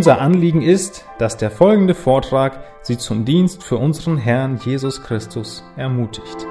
[0.00, 5.62] Unser Anliegen ist, dass der folgende Vortrag Sie zum Dienst für unseren Herrn Jesus Christus
[5.76, 6.49] ermutigt.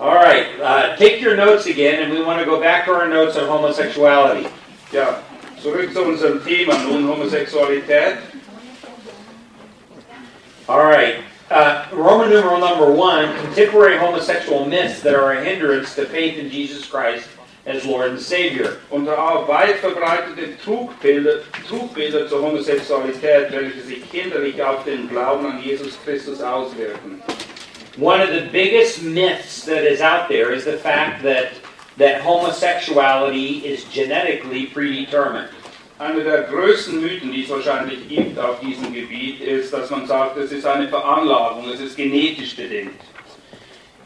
[0.00, 3.06] All right, uh, take your notes again, and we want to go back to our
[3.06, 4.48] notes on homosexuality.
[4.94, 5.20] Ja,
[5.60, 8.16] zurück zu unserem Thema nun Homosexualität.
[10.70, 16.06] All right, uh, Roman numeral number one contemporary homosexual myths that are a hindrance to
[16.06, 17.28] faith in Jesus Christ
[17.66, 18.78] as Lord and Savior.
[18.90, 25.62] Unter auch weit verbreitete Trugbilder, Trugbilder zur Homosexualität, welche sich hinderlich auf den Glauben an
[25.62, 27.22] Jesus Christus auswirken.
[27.96, 31.52] One of the biggest myths that is out there is the fact that,
[31.96, 35.50] that homosexuality is genetically predetermined.
[35.98, 40.38] Einer der größten Mythen, die es wahrscheinlich gibt auf diesem Gebiet, ist, dass man sagt,
[40.38, 42.98] es ist eine Veranlagung, es ist genetisch bedingt.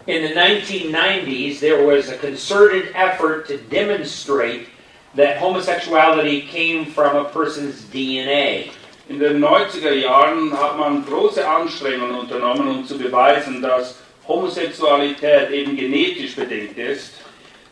[0.07, 4.67] In the 1990s, there was a concerted effort to demonstrate
[5.15, 8.73] that homosexuality came from a person's DNA.
[9.07, 15.77] In den 90er Jahren hat man große Anstrengungen unternommen, um zu beweisen, dass Homosexualität eben
[15.77, 17.13] genetisch bedingt ist.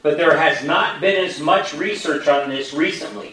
[0.02, 3.32] But there has not been as much research on this recently.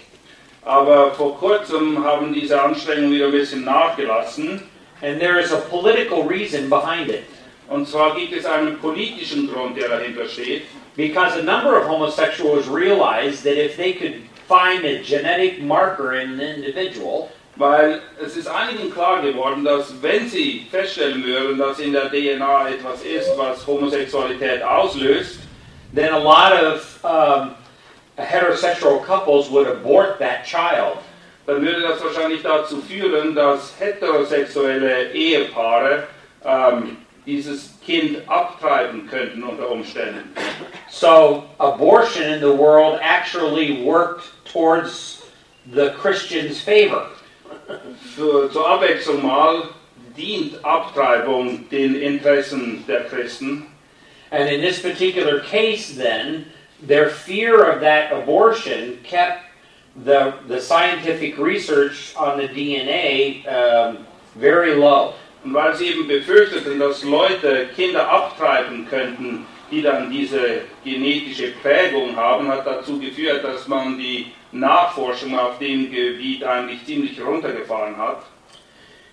[0.63, 4.61] Aber vor kurzem haben diese Anstrengungen wieder ein bisschen nachgelassen.
[5.01, 7.23] And there is a political reason behind it.
[7.67, 10.63] Und zwar gibt es einen politischen Grund, der dahinter steht.
[10.95, 16.39] Because a number of homosexuals realized that if they could find a genetic marker in
[16.39, 21.93] an individual, Weil es ist einigen klar geworden, dass wenn sie feststellen würden, dass in
[21.93, 25.41] der DNA etwas ist, was Homosexualität auslöst,
[25.93, 27.51] then a lot of um,
[28.15, 30.99] heterosexual couples would abort that child.
[31.49, 36.07] dann würde das wahrscheinlich dazu führen, dass heterosexuelle Ehepaare
[36.45, 40.33] ähm, dieses Kind abtreiben könnten unter Umständen.
[40.89, 45.23] So abortion in the world actually worked towards
[45.73, 47.07] the Christian's favor.
[48.19, 49.69] Für, zur Abwechslung mal
[50.17, 53.67] dient Abtreibung den Interessen der Christen.
[54.29, 56.47] And in this particular case, then,
[56.85, 59.43] their fear of that abortion kept
[60.03, 64.05] the, the scientific research on the DNA um,
[64.35, 65.13] very low.
[65.45, 72.17] Und weil sie eben befürchteten, dass Leute Kinder abtreiben könnten, die dann diese genetische Prägung
[72.17, 77.97] haben, hat dazu geführt, dass man die Nachforschung auf dem Gebiet äh, eigentlich ziemlich runtergefahren
[77.97, 78.23] hat.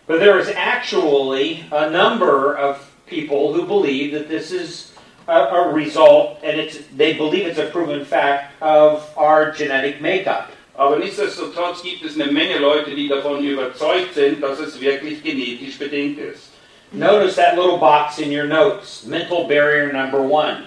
[0.06, 4.92] But there is actually a number of people who believe that this is
[5.26, 10.50] a, a result, and it's, they believe it's a proven fact, of our genetic makeup.
[10.78, 15.78] Aber nichtsdestotrotz gibt es eine Menge Leute, die davon überzeugt sind, dass es wirklich genetisch
[15.78, 16.50] bedingt ist.
[16.92, 20.66] Notice that little box in your notes, mental barrier number one.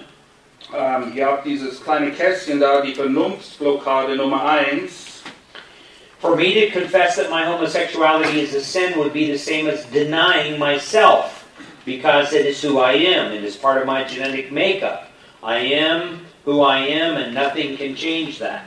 [0.72, 5.22] Ähm, ihr habt dieses kleine Kästchen da, die Vernunftsblockade Nummer 1.
[6.20, 9.84] For me to confess that my homosexuality is a sin would be the same as
[9.86, 11.48] denying myself,
[11.84, 13.32] because it is who I am.
[13.32, 15.08] It is part of my genetic makeup.
[15.42, 18.62] I am who I am, and nothing can change that.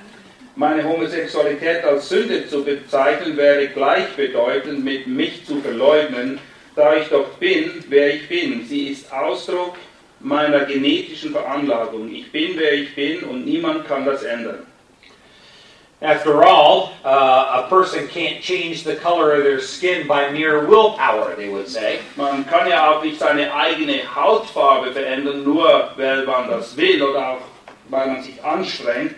[0.55, 6.39] Meine Homosexualität als Sünde zu bezeichnen, wäre gleichbedeutend mit mich zu verleugnen,
[6.75, 8.65] da ich doch bin, wer ich bin.
[8.67, 9.77] Sie ist Ausdruck
[10.23, 12.09] meiner genetischen Veranlagung.
[12.11, 14.65] Ich bin, wer ich bin und niemand kann das ändern.
[16.01, 21.33] After all, uh, a person can't change the color of their skin by mere willpower,
[21.37, 21.99] they would say.
[22.17, 27.29] Man kann ja auch nicht seine eigene Hautfarbe verändern, nur weil man das will oder
[27.29, 27.41] auch
[27.89, 29.15] weil man sich anstrengt.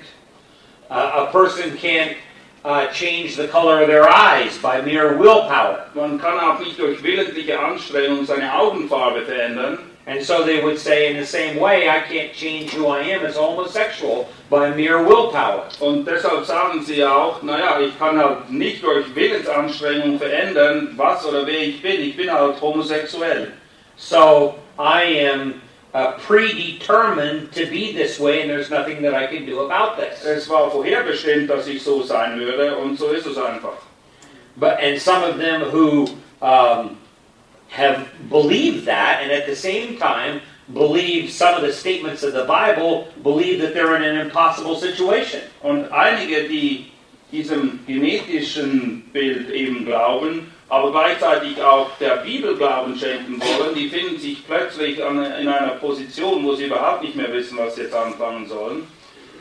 [0.92, 2.18] Uh, a person can't
[2.64, 5.88] uh, change the color of their eyes by mere willpower.
[5.96, 9.80] Man kann auch nicht durch willentliche Anstrengung seine Augenfarbe verändern.
[10.08, 13.26] And so they would say, in the same way, I can't change who I am
[13.26, 15.68] as a homosexual by mere willpower.
[15.82, 21.48] Und deshalb sagen sie auch, naja, ich kann halt nicht durch Willensanstrengung verändern, was oder
[21.48, 22.02] wer ich bin.
[22.02, 23.54] Ich bin halt homosexuell.
[23.98, 25.62] So I am
[25.96, 30.24] uh, predetermined to be this way, and there's nothing that I can do about this.
[30.24, 33.78] Es war vorherbestimmt, dass ich so sein würde und so ist es einfach.
[34.58, 36.08] But and some of them who
[36.42, 36.98] um,
[37.70, 40.42] have believed that, and at the same time
[40.74, 45.42] believe some of the statements of the Bible, believe that they're in an impossible situation.
[45.62, 46.92] Und einige, die
[47.32, 54.18] diesem genetischen Bild eben glauben, aber gleichzeitig auch der Bibel Glauben schenken wollen, die finden
[54.18, 57.94] sich plötzlich an, in einer Position, wo sie überhaupt nicht mehr wissen, was sie jetzt
[57.94, 58.88] anfangen sollen.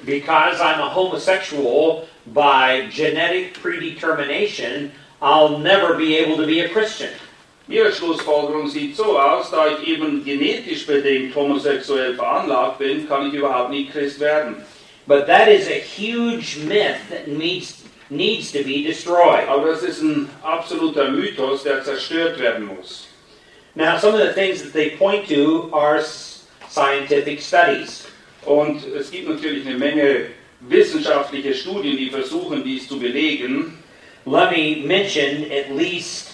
[0.04, 4.92] Because I'm a homosexual by genetic predetermination,
[5.22, 7.08] I'll never be able to be a Christian.
[7.66, 13.34] Ihre Schlussfolgerung sieht so aus, da ich eben genetisch bedingt homosexuell veranlagt bin, kann ich
[13.34, 14.56] überhaupt nie Christ werden.
[15.06, 19.48] But that is a huge myth that needs, needs to be destroyed.
[19.48, 23.08] Aber das ist ein absoluter Mythos, der zerstört werden muss.
[23.74, 26.02] Now, some of the things that they point to are
[26.68, 28.06] scientific studies.
[28.44, 30.26] Und es gibt natürlich eine Menge
[30.60, 33.78] wissenschaftliche Studien, die versuchen, dies zu belegen.
[34.26, 36.33] Let me mention at least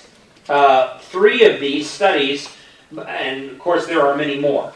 [0.51, 2.49] uh, three of these studies,
[3.07, 4.73] and of course, there are many more.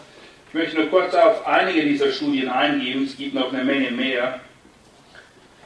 [0.49, 4.41] Ich möchte nur kurz auf einige dieser Studien eingehen, es gibt noch eine Menge mehr.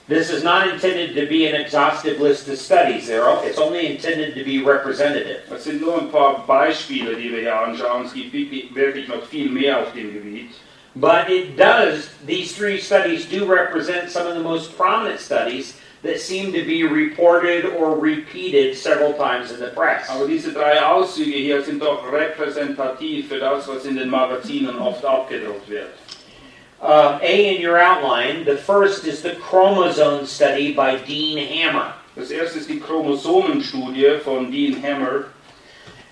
[0.08, 3.43] This is not intended to be an exhaustive list of studies, Errol.
[3.43, 5.43] It's only intended to be representative.
[5.50, 8.06] Das sind nur ein paar Beispiele, die wir hier anschauen.
[8.06, 8.32] Es gibt
[8.75, 10.49] wirklich noch viel mehr auf dem Gebiet.
[10.96, 16.21] But it does, these three studies do represent some of the most prominent studies that
[16.21, 20.09] seem to be reported or repeated several times in the press.
[20.09, 25.05] Aber diese drei Auszüge hier sind doch repräsentativ für das, was in den Magazinen oft
[25.05, 25.91] abgedruckt wird.
[26.81, 31.95] Uh, a in your outline, the first is the chromosome study by Dean Hammer.
[32.15, 35.27] Das erste ist die Chromosomenstudie von Dean Hammer.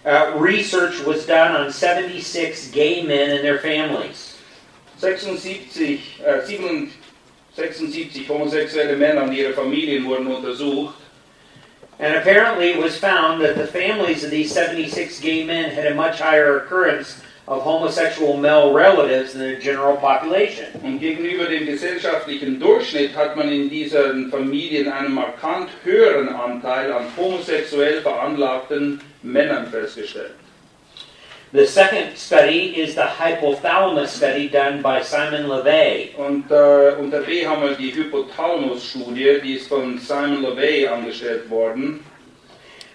[0.05, 4.37] Uh, research was done on 76 gay men and their families.
[4.99, 6.93] 76, äh, 77
[7.57, 10.95] 76 homosexuelle Männer und ihre Familien wurden untersucht.
[11.99, 15.95] And apparently it was found that the families of these 76 gay men had a
[15.95, 20.67] much higher occurrence of homosexual male relatives than the general population.
[20.83, 27.07] Und gegenüber dem gesellschaftlichen Durchschnitt hat man in diesen Familien einen markant höheren Anteil an
[27.17, 30.35] homosexuell veranlagten Männern festgestellt.
[31.53, 36.17] The second study is the hypothalamus study done by Simon LeVay.
[36.19, 42.05] Und äh, unter B haben wir die Hypothalamus-Studie, die ist von Simon LeVay angestellt worden.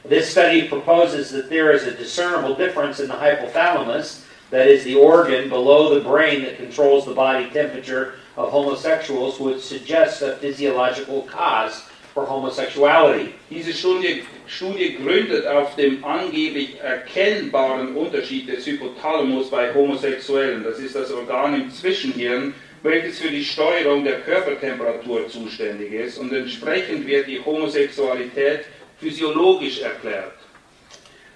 [0.03, 4.95] This study proposes that there is a discernible difference in the hypothalamus, that is, the
[4.95, 11.21] organ below the brain that controls the body temperature of homosexuals, which suggests a physiological
[11.21, 13.33] cause for homosexuality.
[13.49, 20.61] Diese Studie, Studie gründet auf dem angeblich erkennbaren Unterschied des Hypothalamus bei Homosexuellen.
[20.65, 22.53] Das ist das Organ im Zwischenhirn,
[22.83, 28.65] welches für die Steuerung der Körpertemperatur zuständig ist und entsprechend wird die Homosexualität
[28.99, 30.33] physiologisch erklärt.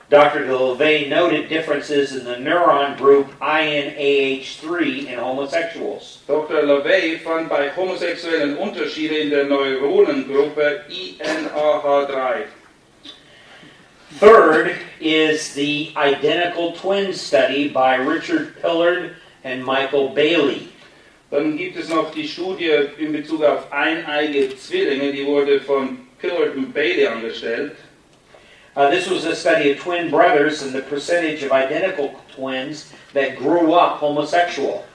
[0.10, 0.42] Dr.
[0.42, 6.20] LeVay noted differences in the neuron group INAH3 in homosexuals.
[6.28, 6.64] Dr.
[6.64, 12.44] LaVey fand bei Homosexuellen Unterschiede in der Neuronengruppe INAH3.
[14.20, 20.70] Third is the identical twin study by Richard Pillard and Michael Bailey.
[21.32, 26.56] Dann gibt es noch die Studie in Bezug auf eineige Zwillinge, die wurde von Pillard
[26.56, 27.76] und Bailey angestellt.
[28.78, 33.38] Uh, this was a study of twin brothers and the percentage of identical twins that
[33.38, 34.86] grew up homosexual.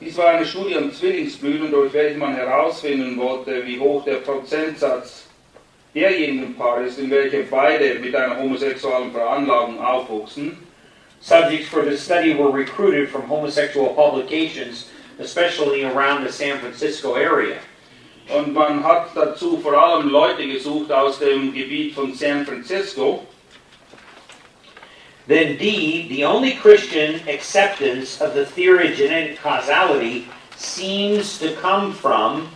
[0.00, 5.25] Dies war eine Studie an Zwillingsbrüdern, durch welche man herausfinden wollte, wie hoch der Prozentsatz
[5.96, 10.58] derjenigen Paare in welche beide mit einer homosexuellen Veranlagung aufwuchsen.
[11.20, 17.56] Subjects for the study were recruited from homosexual publications, especially around the San Francisco area.
[18.28, 23.24] Und man hat dazu vor allem Leute gesucht aus dem Gebiet von San Francisco.
[25.26, 31.92] then D, the only Christian acceptance of the theory of genetic causality seems to come
[31.92, 32.48] from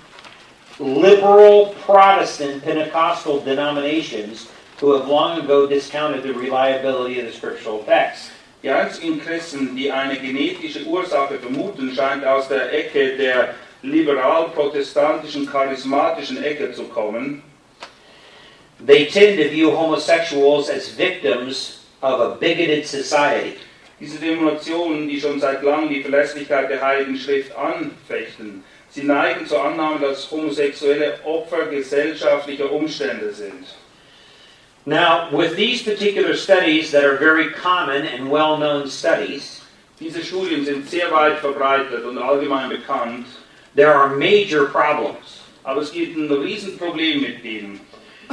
[0.81, 8.31] liberal Protestant Pentecostal denominations who have long ago discounted the reliability of the scriptural text.
[8.63, 16.43] Die einzigen Christen, die eine genetische Ursache vermuten, scheint aus der Ecke der liberal-protestantischen, charismatischen
[16.43, 17.43] Ecke zu kommen.
[18.85, 23.57] They tend to view homosexuals as victims of a bigoted society.
[23.99, 29.65] Diese Denominationen, die schon seit langem die Verlässlichkeit der Heiligen Schrift anfechten, sie neigen zur
[29.65, 33.67] Annahme, dass Homosexuelle Opfer gesellschaftlicher Umstände sind.
[34.87, 39.61] Now, with these particular studies that are very common and well known studies,
[40.01, 43.27] Diese Studien sind sehr weit verbreitet und allgemein bekannt,
[43.77, 45.43] there are major problems.
[45.63, 47.81] aber es gibt ein Riesenproblem mit denen.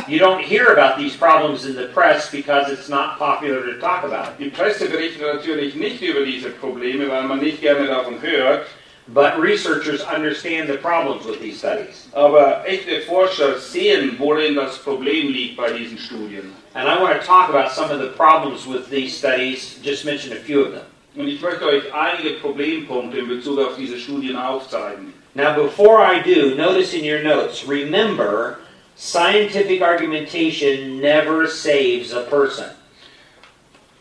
[0.07, 4.05] You don't hear about these problems in the press because it's not popular to talk
[4.05, 4.37] about.
[4.39, 8.67] Die Presse berichtet natürlich nicht über diese Probleme, weil man nicht gerne davon hört,
[9.13, 12.07] But researchers understand the problems with these studies.
[12.13, 16.53] aber echte Forscher sehen, worin das Problem liegt bei diesen Studien.
[16.73, 20.33] And I want to talk about some of the problems with these studies, just mention
[20.33, 20.85] a few of them.
[21.15, 25.13] Und ich möchte euch einige Problempunkte in Bezug auf diese Studien aufzeigen.
[25.35, 28.59] Now, before I do, notice in your notes, remember,
[28.95, 32.69] scientific argumentation never saves a person.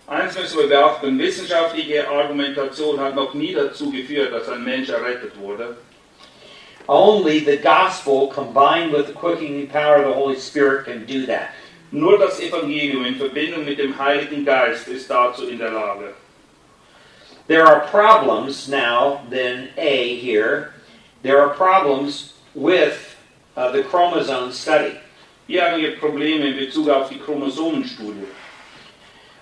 [0.09, 5.77] Wir beachten, wissenschaftliche Argumentation hat noch nie dazu geführt, dass ein Mensch errettet wurde.
[6.89, 11.51] Only the gospel combined with the quickening power of the Holy Spirit can do that.
[11.91, 16.15] Nur das Evangelium in Verbindung mit dem Heiligen Geist ist dazu in der Lage.
[17.49, 20.75] There are problems now, then A here,
[21.23, 23.17] there are problems with
[23.57, 25.01] uh, the chromosome study.
[25.49, 28.27] Hier haben wir Probleme in Bezug auf die Chromosomenstudie.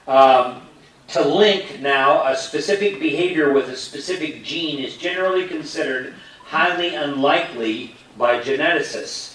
[0.06, 0.62] Um,
[1.08, 7.94] to link now a specific behavior with a specific gene is generally considered highly unlikely
[8.18, 9.34] by geneticists.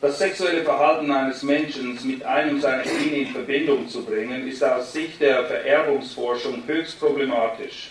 [0.00, 4.92] Das sexuelle Verhalten eines Menschen mit einem seiner Gene in Verbindung zu bringen, ist aus
[4.92, 7.90] Sicht der Vererbungsforschung höchst problematisch.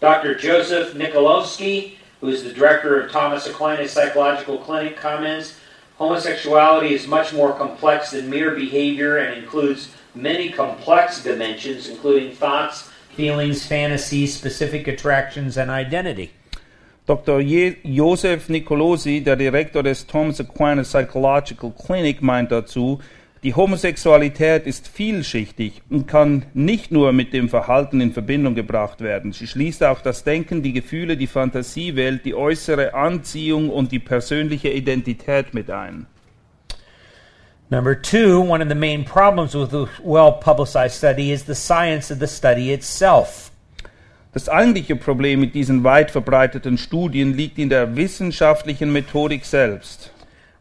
[0.00, 0.34] Dr.
[0.34, 5.54] Joseph Nikolowski, who is the director of Thomas Aquinas Psychological Clinic, comments
[5.98, 12.88] homosexuality is much more complex than mere behavior and includes many complex dimensions, including thoughts,
[13.16, 16.30] feelings, fantasies, specific attractions, and identity.
[17.06, 17.40] Dr.
[17.40, 23.00] Je Joseph Nicolosi, der Direktor des Thomas Aquinas Psychological Clinic, meint dazu,
[23.44, 29.32] die Homosexualität ist vielschichtig und kann nicht nur mit dem Verhalten in Verbindung gebracht werden.
[29.32, 34.70] Sie schließt auch das Denken, die Gefühle, die Fantasiewelt, die äußere Anziehung und die persönliche
[34.70, 36.06] Identität mit ein.
[37.70, 42.10] Number two, one of the main problems with a well publicized study is the science
[42.10, 43.50] of the study itself.
[44.32, 50.10] Das eigentliche Problem mit diesen weit verbreiteten Studien liegt in der wissenschaftlichen Methodik selbst.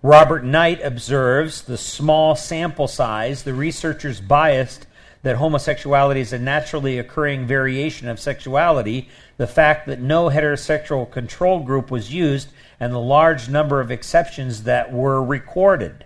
[0.04, 4.86] Robert Knight observes the small sample size, the researchers biased
[5.24, 11.62] that homosexuality is a naturally occurring variation of sexuality, the fact that no heterosexual control
[11.62, 12.50] group was used,
[12.82, 16.04] and the large number of exceptions that were recorded.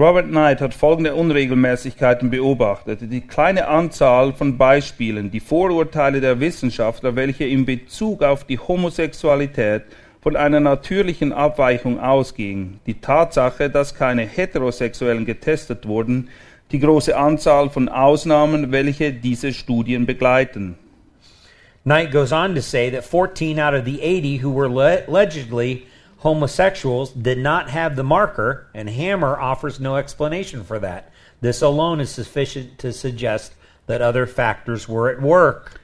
[0.00, 3.00] Robert Knight hat folgende Unregelmäßigkeiten beobachtet.
[3.02, 9.82] Die kleine Anzahl von Beispielen, die Vorurteile der Wissenschaftler, welche in Bezug auf die Homosexualität
[10.22, 16.30] von einer natürlichen Abweichung ausgingen, die Tatsache, dass keine Heterosexuellen getestet wurden,
[16.72, 20.76] die große Anzahl von Ausnahmen, welche diese Studien begleiten.
[21.84, 25.82] Knight goes on to say that 14 out of the 80 who were le- allegedly
[26.20, 31.10] homosexuals did not have the marker, and Hammer offers no explanation for that.
[31.40, 33.52] This alone is sufficient to suggest
[33.86, 35.80] that other factors were at work.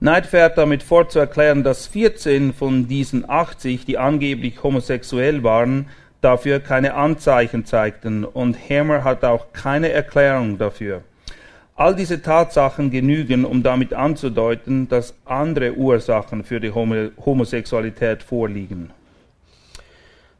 [0.00, 5.88] Knight fährt damit fort zu erklären, dass 14 von diesen 80, die angeblich homosexuell waren,
[6.20, 11.02] dafür keine Anzeichen zeigten und Hammer hat auch keine Erklärung dafür.
[11.76, 18.90] All diese Tatsachen genügen, um damit anzudeuten, dass andere Ursachen für die Homo Homosexualität vorliegen.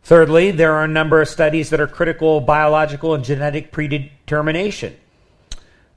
[0.02, 4.94] Thirdly, there are a number of studies that are critical of biological and genetic predetermination.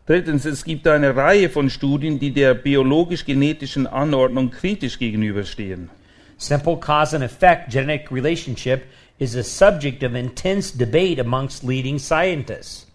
[0.06, 5.90] Drittens, es gibt eine Reihe von Studien, die der biologisch-genetischen Anordnung kritisch gegenüberstehen.
[6.38, 8.84] Simple cause and effect genetic relationship
[9.18, 12.88] is a subject of intense debate amongst leading scientists.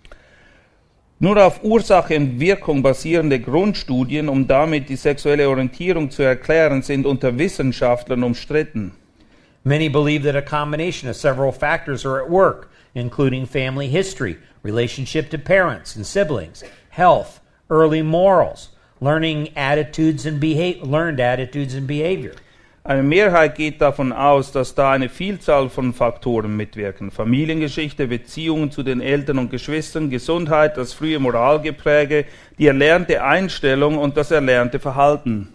[1.18, 7.06] Nur auf Ursache und Wirkung basierende Grundstudien, um damit die sexuelle Orientierung zu erklären, sind
[7.06, 8.92] unter Wissenschaftlern umstritten.
[9.68, 15.28] Many believe that a combination of several factors are at work, including family history, relationship
[15.28, 22.34] to parents and siblings, health, early morals, learning attitudes and learned attitudes and behavior.
[22.82, 27.10] Eine Mehrheit geht davon aus, dass da eine Vielzahl von Faktoren mitwirken.
[27.10, 32.24] Familiengeschichte, Beziehungen zu den Eltern und Geschwistern, Gesundheit, das frühe Moralgepräge,
[32.58, 35.52] die erlernte Einstellung und das erlernte Verhalten.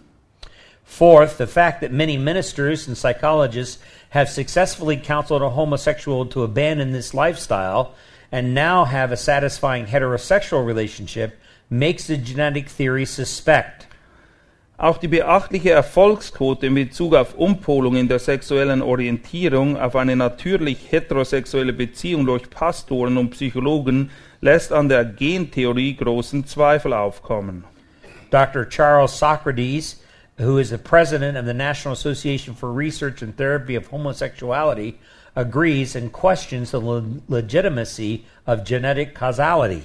[0.94, 6.92] Fourth, the fact that many ministers and psychologists have successfully counseled a homosexual to abandon
[6.92, 7.96] this lifestyle
[8.30, 11.36] and now have a satisfying heterosexual relationship
[11.68, 13.88] makes the genetic theory suspect.
[14.78, 20.92] Auch die beachtliche Erfolgsquote in Bezug auf Umpolung in der sexuellen Orientierung auf eine natürlich
[20.92, 27.64] heterosexuelle Beziehung durch Pastoren und Psychologen lässt an der Gentheorie großen Zweifel aufkommen.
[28.30, 28.68] Dr.
[28.68, 30.03] Charles Socrates,
[30.38, 34.98] who is the president of the National Association for Research and Therapy of Homosexuality,
[35.36, 39.84] agrees and questions the le- legitimacy of genetic causality.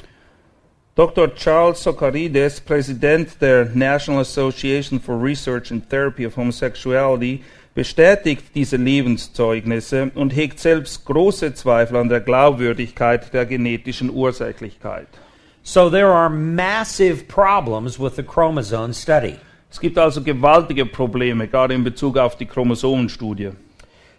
[0.96, 1.28] Dr.
[1.30, 10.12] Charles Socarides, Präsident der National Association for Research and Therapy of Homosexuality, bestätigt diese Lebenszeugnisse
[10.16, 15.08] und hegt selbst große Zweifel an der Glaubwürdigkeit der genetischen Ursächlichkeit.
[15.64, 19.38] So there are massive problems with the chromosome study.
[19.72, 23.52] Es gibt also gewaltige Probleme, gerade in Bezug auf die Chromosomenstudie.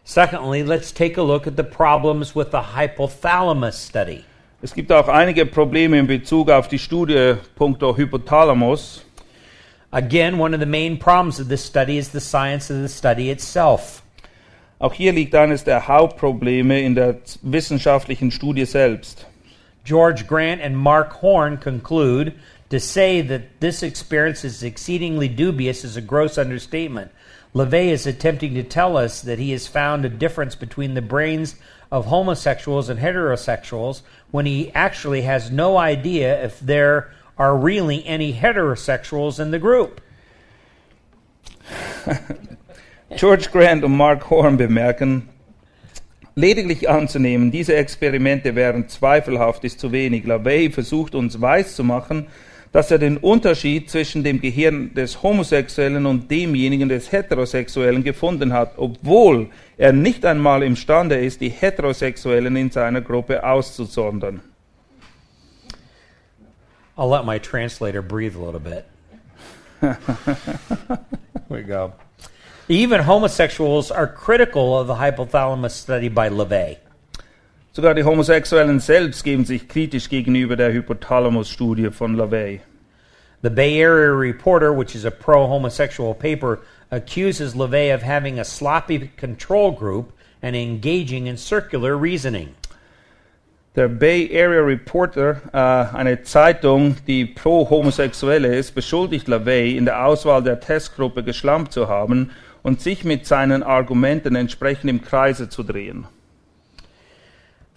[0.05, 4.25] Secondly, let's take a look at the problems with the hypothalamus study.
[4.63, 9.05] Es gibt auch einige Probleme in Bezug auf die Studie punkto Hypothalamus.
[9.91, 13.31] Again, one of the main problems of this study is the science of the study
[13.31, 14.03] itself.
[14.79, 19.27] Auch hier liegt eines der Hauptprobleme in der wissenschaftlichen Studie selbst.
[19.85, 22.33] George Grant and Mark Horn conclude
[22.71, 27.11] to say that this experience is exceedingly dubious is a gross understatement.
[27.55, 31.57] LeVay is attempting to tell us that he has found a difference between the brains
[31.91, 38.33] of homosexuals and heterosexuals when he actually has no idea if there are really any
[38.33, 40.01] heterosexuals in the group.
[43.17, 45.29] George Grant und Mark Horn bemerken,
[46.37, 50.25] lediglich anzunehmen, diese Experimente wären zweifelhaft, ist zu wenig.
[50.25, 52.29] LaVey versucht uns weiszumachen,
[52.73, 58.75] dass er den Unterschied zwischen dem Gehirn des Homosexuellen und demjenigen des Heterosexuellen gefunden hat,
[58.77, 64.41] obwohl er nicht einmal imstande ist, die Heterosexuellen in seiner Gruppe auszusondern.
[66.97, 68.85] I'll let my translator breathe a little bit.
[69.81, 69.97] Here
[71.49, 71.95] we go.
[72.69, 76.77] Even homosexuals are critical of the hypothalamus study by LeVay.
[77.73, 82.61] Sogar die Homosexuellen selbst geben sich kritisch gegenüber der Hypothalamus-Studie von LaVey.
[83.43, 86.59] The Bay Area Reporter, which is a pro homosexual paper,
[86.91, 92.49] accuses LeVay of having a sloppy control group and engaging in circular reasoning.
[93.77, 100.43] Der Bay Area Reporter, äh, eine Zeitung, die pro-Homosexuelle ist, beschuldigt LaVey, in der Auswahl
[100.43, 102.33] der Testgruppe geschlampt zu haben
[102.65, 106.09] und sich mit seinen Argumenten entsprechend im Kreise zu drehen.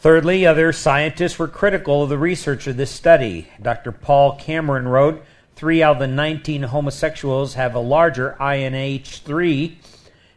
[0.04, 3.48] Thirdly, other scientists were critical of the research of this study.
[3.62, 3.94] Dr.
[3.94, 5.24] Paul Cameron wrote
[5.56, 9.78] three out of the 19 homosexuals have a larger INH3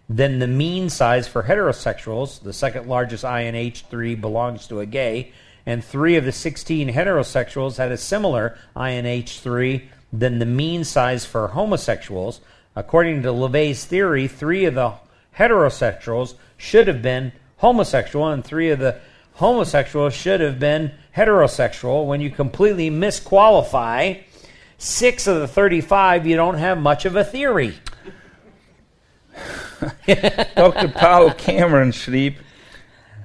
[0.09, 2.41] than the mean size for heterosexuals.
[2.41, 5.33] The second largest INH3 belongs to a gay,
[5.67, 11.49] and three of the 16 heterosexuals had a similar INH3 than the mean size for
[11.49, 12.41] homosexuals.
[12.77, 14.93] According to LeVay's theory, three of the
[15.37, 19.01] heterosexuals should have been homosexual, and three of the
[19.37, 22.07] homosexuals should have been heterosexual.
[22.07, 24.23] When you completely misqualify
[24.79, 27.79] six of the 35, you don't have much of a theory.
[30.57, 30.89] Dr.
[30.89, 32.37] Paul Cameron schrieb,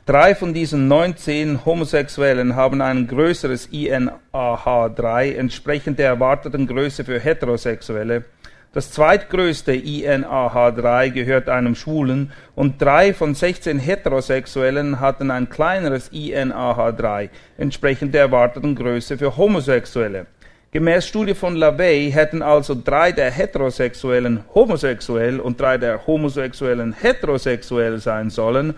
[0.06, 8.26] drei von diesen 19 Homosexuellen haben ein größeres INAH3 entsprechend der erwarteten Größe für Heterosexuelle.
[8.73, 17.29] Das zweitgrößte INAH3 gehört einem Schwulen und drei von 16 Heterosexuellen hatten ein kleineres INAH3
[17.57, 20.27] entsprechend der erwarteten Größe für Homosexuelle.
[20.71, 27.99] Gemäß Studie von LaVey hätten also drei der Heterosexuellen homosexuell und drei der Homosexuellen heterosexuell
[27.99, 28.75] sein sollen.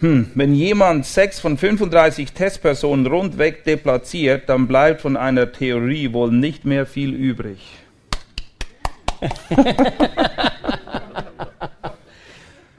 [0.00, 6.30] Hm, wenn jemand sechs von 35 Testpersonen rundweg deplatziert, dann bleibt von einer Theorie wohl
[6.30, 7.87] nicht mehr viel übrig.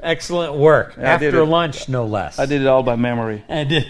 [0.01, 0.93] Excellent work.
[0.97, 1.45] I did After it.
[1.45, 2.39] lunch, no less.
[2.39, 3.43] I did it all by memory.
[3.49, 3.85] I did.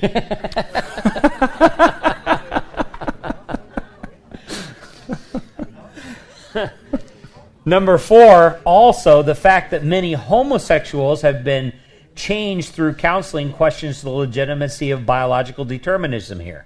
[7.66, 11.74] Number four, also the fact that many homosexuals have been
[12.16, 16.66] changed through counseling questions the legitimacy of biological determinism here.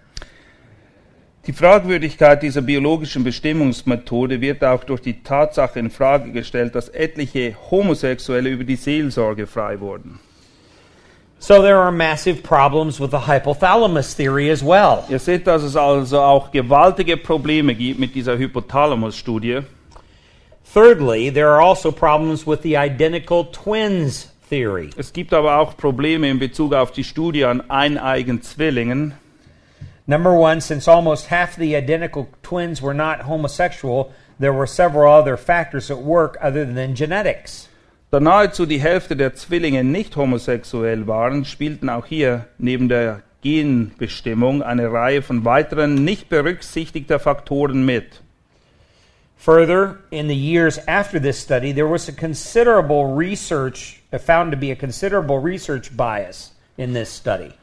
[1.46, 7.54] Die Fragwürdigkeit dieser biologischen Bestimmungsmethode wird auch durch die Tatsache in Frage gestellt, dass etliche
[7.70, 10.20] Homosexuelle über die Seelsorge frei wurden.
[11.40, 15.04] So there are massive problems with the hypothalamus theory as well.
[15.10, 19.64] Ihr seht, dass es also auch gewaltige Probleme gibt mit dieser Hypothalamus-Studie.
[20.74, 24.92] Thirdly, there are also problems with the identical twins theory.
[24.96, 29.16] Es gibt aber auch Probleme in Bezug auf die Studie an eineigen Zwillingen.
[30.06, 35.38] Number one, since almost half the identical twins were not homosexual, there were several other
[35.38, 37.70] factors at work other than genetics.
[38.12, 44.62] Da nahezu die Hälfte der Zwillinge nicht homosexuell waren, spielten auch hier neben der Genbestimmung
[44.62, 48.22] eine Reihe von weiteren nicht berücksichtigter Faktoren mit.
[49.38, 54.72] Further, in the years after this study, there was a considerable research, found to be
[54.72, 57.54] a considerable research bias in this study.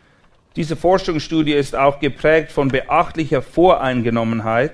[0.56, 4.72] Diese Forschungsstudie ist auch geprägt von beachtlicher Voreingenommenheit.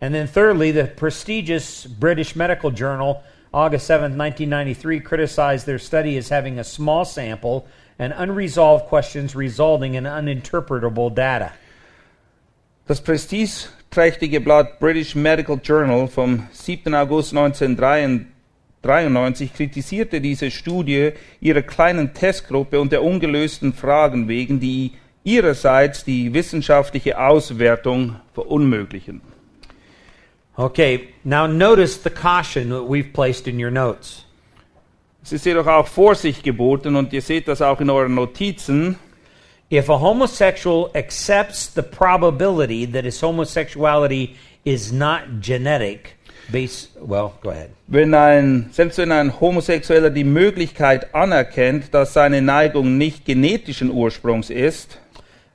[0.00, 6.30] And then, thirdly, the prestigious British Medical Journal, August 7, 1993, criticized their study as
[6.30, 7.66] having a small sample
[7.98, 11.52] and unresolved questions resulting in uninterpretable data.
[12.86, 16.94] Das prestigeträchtige Blatt British Medical Journal vom 7.
[16.94, 18.37] August 1993
[18.82, 24.92] kritisierte diese Studie ihrer kleinen Testgruppe und der ungelösten Fragen wegen, die
[25.24, 29.20] ihrerseits die wissenschaftliche Auswertung verunmöglichen.
[30.56, 34.24] Okay, now notice the caution that we've placed in your notes.
[35.22, 38.96] Es ist jedoch auch Vorsicht geboten und ihr seht das auch in euren Notizen.
[39.70, 46.16] If a homosexual accepts the probability that his homosexuality is not genetic,
[46.50, 47.70] based, well, go ahead.
[47.86, 54.50] Wenn ein, selbst wenn ein Homosexueller die Möglichkeit anerkennt, dass seine Neigung nicht genetischen Ursprungs
[54.50, 54.98] ist,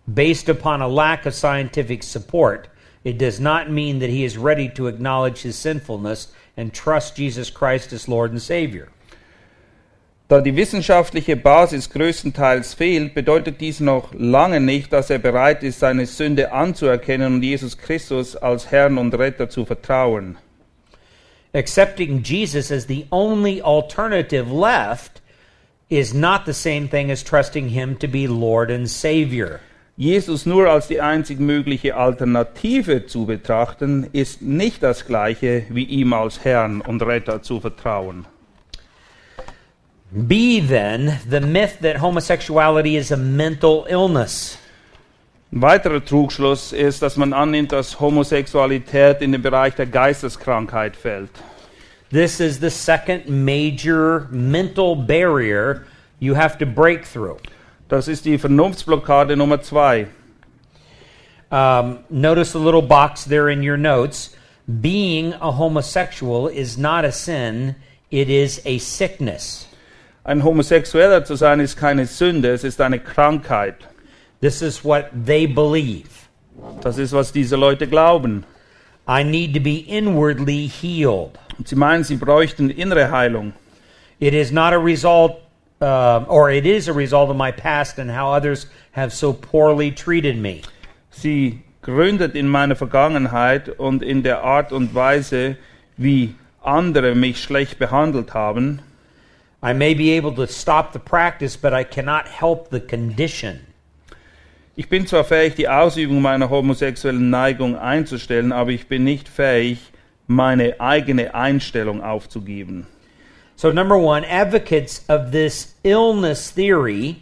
[0.07, 2.69] based upon a lack of scientific support,
[3.03, 7.49] it does not mean that he is ready to acknowledge his sinfulness and trust Jesus
[7.49, 8.89] Christ as Lord and Savior.
[10.29, 15.79] Da die wissenschaftliche Basis größtenteils fehlt, bedeutet dies noch lange nicht, dass er bereit ist,
[15.79, 20.37] seine Sünde anzuerkennen und Jesus Christus als Herrn und Retter zu vertrauen.
[21.53, 25.21] Accepting Jesus as the only alternative left
[25.87, 29.59] is not the same thing as trusting him to be Lord and Savior.
[29.95, 36.13] Jesus nur als die einzig mögliche Alternative zu betrachten, ist nicht das gleiche wie ihm
[36.13, 38.25] als Herrn und Retter zu vertrauen.
[40.11, 44.57] B, then, the myth that homosexuality is a mental illness.
[45.53, 51.29] Ein weiterer Trugschluss ist, dass man annimmt, dass Homosexualität in den Bereich der Geisteskrankheit fällt.
[52.09, 55.83] This is the second major mental barrier
[56.19, 57.37] you have to break through.
[57.87, 60.07] Das ist die Vernunftsblockade Nummer zwei.
[61.51, 64.35] Um, notice the little box there in your notes.
[64.81, 67.75] Being a homosexual is not a sin,
[68.09, 69.67] it is a sickness.
[70.23, 73.75] Ein Homosexueller zu sein ist keine Sünde, es ist eine Krankheit.
[74.43, 76.27] This is what they believe.
[76.81, 78.43] Das ist, was diese Leute glauben.
[79.07, 81.39] I need to be inwardly healed.
[81.57, 83.53] Und sie meinen, sie bräuchten innere Heilung.
[84.19, 85.37] It is not a result,
[85.79, 89.91] uh, or it is a result of my past and how others have so poorly
[89.91, 90.63] treated me.
[91.09, 95.55] Sie gründet in meiner Vergangenheit und in der Art und Weise,
[95.95, 98.81] wie andere mich schlecht behandelt haben.
[99.65, 103.72] I may be able to stop the practice, but I cannot help the condition.
[104.75, 109.77] Ich bin zwar fähig, die Ausübung meiner homosexuellen Neigung einzustellen, aber ich bin nicht fähig,
[110.25, 112.87] meine eigene Einstellung aufzugeben.
[113.55, 117.17] So, number one, advocates of this illness theory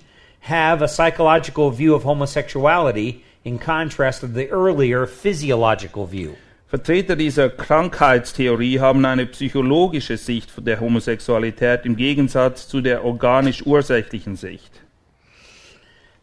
[0.47, 6.31] have a psychological view of homosexuality in contrast to the earlier physiological view.
[6.67, 14.80] Vertreter dieser Krankheitstheorie haben eine psychologische Sicht der Homosexualität im Gegensatz zu der organisch-ursächlichen Sicht.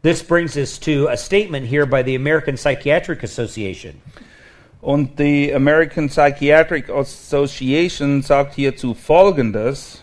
[0.09, 4.01] This brings us to a statement here by the American Psychiatric Association.
[4.81, 10.03] Und die American Psychiatric Association sagt hierzu Folgendes.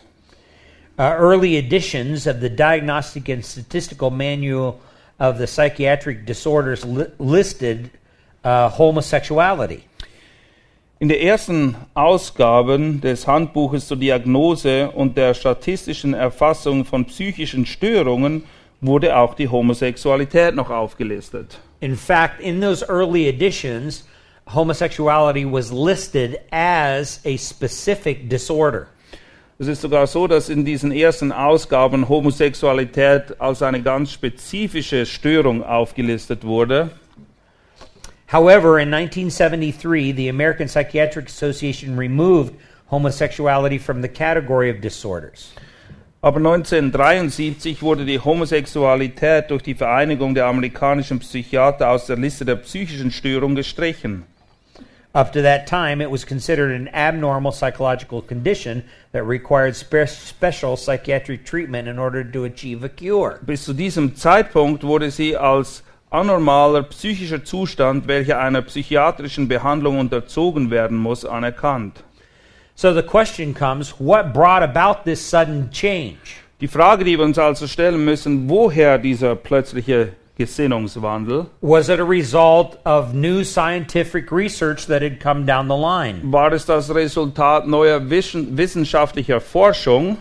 [1.00, 4.80] Uh, early editions of the Diagnostic and Statistical Manual
[5.20, 7.90] of the Psychiatric Disorders li- listed
[8.44, 9.86] uh, homosexuality.
[11.00, 18.44] In den ersten Ausgaben des Handbuches zur Diagnose und der statistischen Erfassung von psychischen Störungen
[18.86, 21.60] wurde auch die Homosexualität noch aufgelistet.
[21.80, 24.06] In fact, in those early editions,
[24.54, 28.88] homosexuality was listed as a specific disorder.
[29.58, 35.64] Es ist sogar so, dass in diesen ersten Ausgaben Homosexualität als eine ganz spezifische Störung
[35.64, 36.90] aufgelistet wurde.
[38.28, 42.56] However, in 1973, the American Psychiatric Association removed
[42.88, 45.54] homosexuality from the category of disorders.
[46.26, 52.56] Aber 1973 wurde die Homosexualität durch die Vereinigung der amerikanischen Psychiater aus der Liste der
[52.56, 54.24] psychischen Störungen gestrichen.
[55.14, 60.76] Up to that time, it was considered an abnormal psychological condition that required spe- special
[60.76, 63.38] psychiatric treatment in order to achieve a cure.
[63.46, 70.72] Bis zu diesem Zeitpunkt wurde sie als anormaler psychischer Zustand, welcher einer psychiatrischen Behandlung unterzogen
[70.72, 72.04] werden muss, anerkannt.
[72.78, 76.42] So the question comes what brought about this sudden change?
[76.60, 81.46] Die Frage, die wir uns also stellen müssen, woher dieser plötzliche Gesinnungswandel?
[81.62, 86.22] Was it a result of new scientific research that had come down the line?
[86.34, 90.18] War es das Resultat neuer wissenschaftlicher Forschung?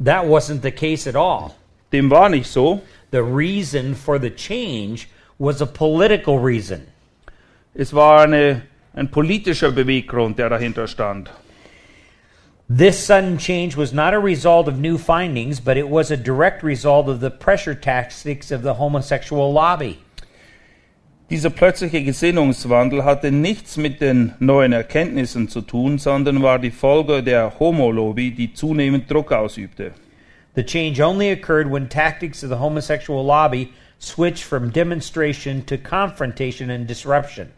[0.00, 1.54] That wasn't the case at all.
[1.92, 2.82] Dem war nicht so.
[3.12, 6.88] The reason for the change was a political reason.
[7.72, 8.62] Es war eine,
[8.94, 11.30] ein politischer Beweggrund, der dahinter stand.
[12.68, 16.62] This sudden change was not a result of new findings, but it was a direct
[16.62, 19.98] result of the pressure tactics of the homosexual lobby.
[21.28, 27.22] Dieser plötzliche Gesinnungswandel hatte nichts mit den neuen Erkenntnissen zu tun, sondern war die Folge
[27.22, 29.92] der Homolobby, die zunehmend Druck ausübte.
[30.54, 36.70] The change only occurred when tactics of the homosexual lobby switched from demonstration to confrontation
[36.70, 37.50] and disruption.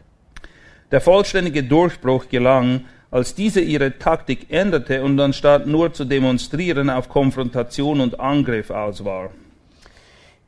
[0.91, 7.09] Der vollständige Durchbruch gelang, als diese ihre Taktik änderte und anstatt nur zu demonstrieren auf
[7.09, 9.29] Konfrontation und Angriff aus war.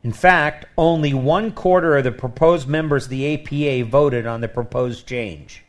[0.01, 4.47] In fact, only one quarter of the proposed members of the APA voted on the
[4.47, 5.61] proposed change.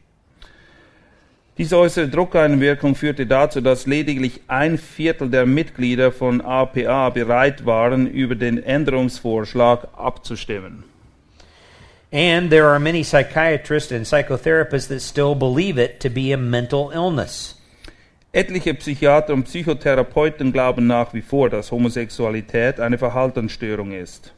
[1.59, 8.07] Diese äußere Druckeinwirkung führte dazu, dass lediglich ein Viertel der Mitglieder von APA bereit waren,
[8.07, 10.85] über den Änderungsvorschlag abzustimmen.
[12.13, 16.91] And there are many psychiatrists and psychotherapists that still believe it to be a mental
[16.91, 17.55] illness.
[18.35, 24.33] Etliche Psychiater und Psychotherapeuten glauben nach wie vor, dass Homosexualität eine Verhaltensstörung ist.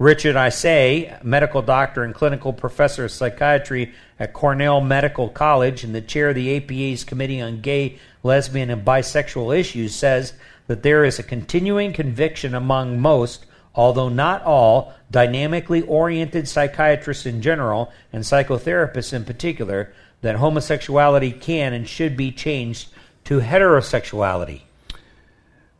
[0.00, 6.00] Richard Isay, medical doctor and clinical professor of psychiatry at Cornell Medical College and the
[6.00, 10.32] chair of the APA's Committee on Gay, Lesbian, and Bisexual Issues, says
[10.66, 17.42] that there is a continuing conviction among most, although not all, dynamically oriented psychiatrists in
[17.42, 22.88] general and psychotherapists in particular that homosexuality can and should be changed
[23.24, 24.62] to heterosexuality.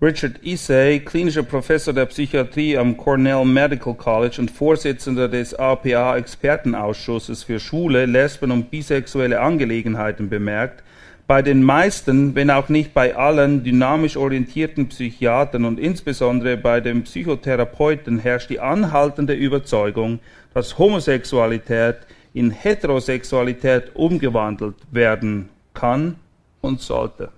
[0.00, 7.58] Richard Isay, klinischer Professor der Psychiatrie am Cornell Medical College und Vorsitzender des APA-Expertenausschusses für
[7.58, 10.82] schwule, lesben und bisexuelle Angelegenheiten, bemerkt,
[11.26, 17.04] bei den meisten, wenn auch nicht bei allen dynamisch orientierten Psychiatern und insbesondere bei den
[17.04, 20.20] Psychotherapeuten herrscht die anhaltende Überzeugung,
[20.52, 21.96] dass Homosexualität
[22.34, 26.16] in Heterosexualität umgewandelt werden kann
[26.60, 27.30] und sollte.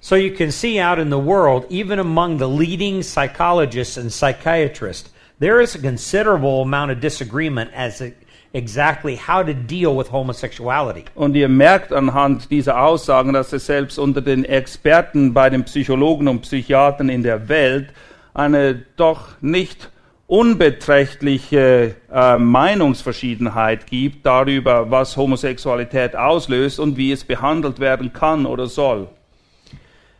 [0.00, 5.10] So you can see out in the world, even among the leading psychologists and psychiatrists,
[5.40, 8.10] there is a considerable amount of disagreement as to
[8.52, 11.04] exactly how to deal with homosexuality.
[11.14, 16.28] Und ihr merkt anhand dieser Aussagen, dass es selbst unter den Experten bei den Psychologen
[16.28, 17.88] und Psychiatern in der Welt
[18.34, 19.90] eine doch nicht
[20.26, 28.66] unbeträchtliche äh, Meinungsverschiedenheit gibt darüber, was Homosexualität auslöst und wie es behandelt werden kann oder
[28.66, 29.08] soll.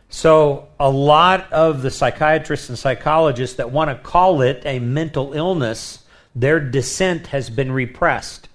[0.09, 5.33] So, a lot of the psychiatrists and psychologists that want to call it a mental
[5.33, 6.02] illness,
[6.35, 8.49] their dissent has been repressed.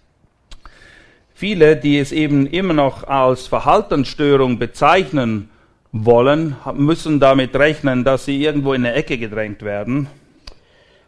[1.35, 5.51] Viele, die es eben immer noch als Verhaltensstörung bezeichnen
[5.93, 10.09] wollen, müssen damit rechnen, dass sie irgendwo in eine Ecke gedrängt werden.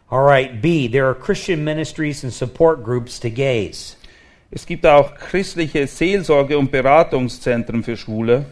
[0.09, 3.97] All right, B, there are Christian ministries and support groups to gays.
[4.49, 8.45] Es gibt auch christliche Seelsorge- und Beratungszentren für Schwule.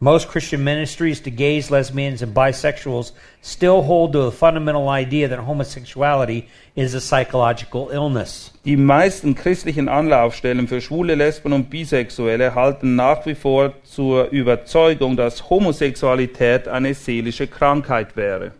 [0.00, 3.10] Most Christian ministries to gays, lesbians, and bisexuals
[3.42, 8.52] still hold to the fundamental idea that homosexuality is a psychological illness.
[8.64, 15.16] Die meisten christlichen Anlaufstellen für Schwule, Lesben und Bisexuelle halten nach wie vor zur Überzeugung,
[15.16, 18.52] dass Homosexualität eine seelische Krankheit wäre.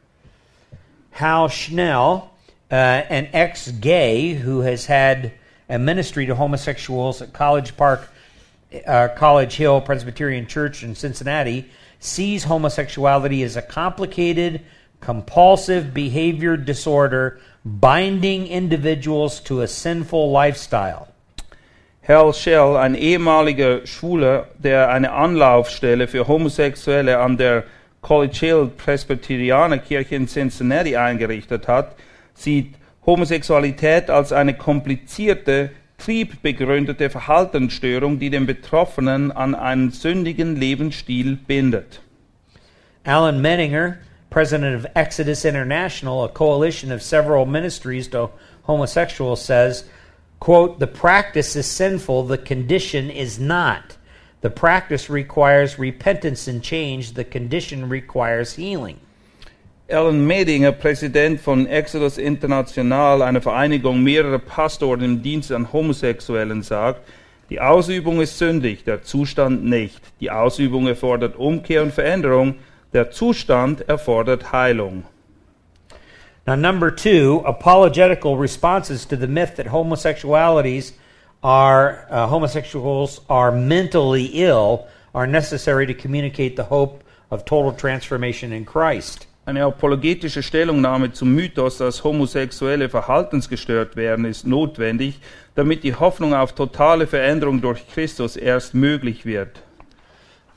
[1.13, 2.23] Hal Schnell,
[2.73, 5.31] uh, an ex gay who has had
[5.69, 8.09] a ministry to homosexuals at College Park,
[8.87, 14.63] uh, College Hill Presbyterian Church in Cincinnati, sees homosexuality as a complicated,
[15.01, 21.09] compulsive behavior disorder binding individuals to a sinful lifestyle.
[22.03, 27.65] Hal Shell, ein ehemaliger Schwuler, der eine Anlaufstelle für Homosexuelle an der
[28.01, 31.97] College Hill Presbyterianer Kirche in Cincinnati eingerichtet hat,
[32.33, 42.01] sieht Homosexualität als eine komplizierte, triebbegründete Verhaltensstörung, die den Betroffenen an einen sündigen Lebensstil bindet.
[43.05, 43.99] Alan Menninger,
[44.31, 48.31] president of Exodus International, a coalition of several ministries to
[48.63, 49.85] homosexuals, says,
[50.41, 53.97] quote, The practice is sinful, the condition is not.
[54.41, 59.01] The practice requires repentance and change, the condition requires healing.
[59.91, 67.01] Alan Medinger, Präsident von Exodus International, eine Vereinigung mehrerer Pastoren im Dienst an Homosexuellen, sagt,
[67.49, 70.03] die Ausübung ist sündig, der Zustand nicht.
[70.21, 72.57] Die Ausübung erfordert Umkehr und Veränderung,
[72.93, 75.05] der Zustand erfordert Heilung.
[76.47, 80.93] Now, number two, apologetical responses to the myth that homosexualities
[81.43, 88.53] are uh, homosexuals are mentally ill are necessary to communicate the hope of total transformation
[88.53, 89.28] in Christ.
[89.49, 95.21] Eine apologetische Stellungnahme zum Mythos, dass Homosexuelle verhaltensgestört werden, ist notwendig,
[95.55, 99.63] damit die Hoffnung auf totale Veränderung durch Christus erst möglich wird.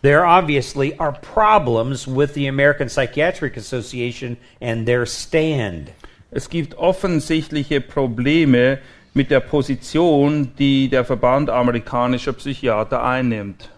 [0.01, 5.87] There obviously are problems with the American Psychiatric Association and their stand.
[6.29, 8.79] Es gibt offensichtliche Probleme
[9.13, 13.69] mit der Position, die der Verband amerikanischer Psychiater einnimmt.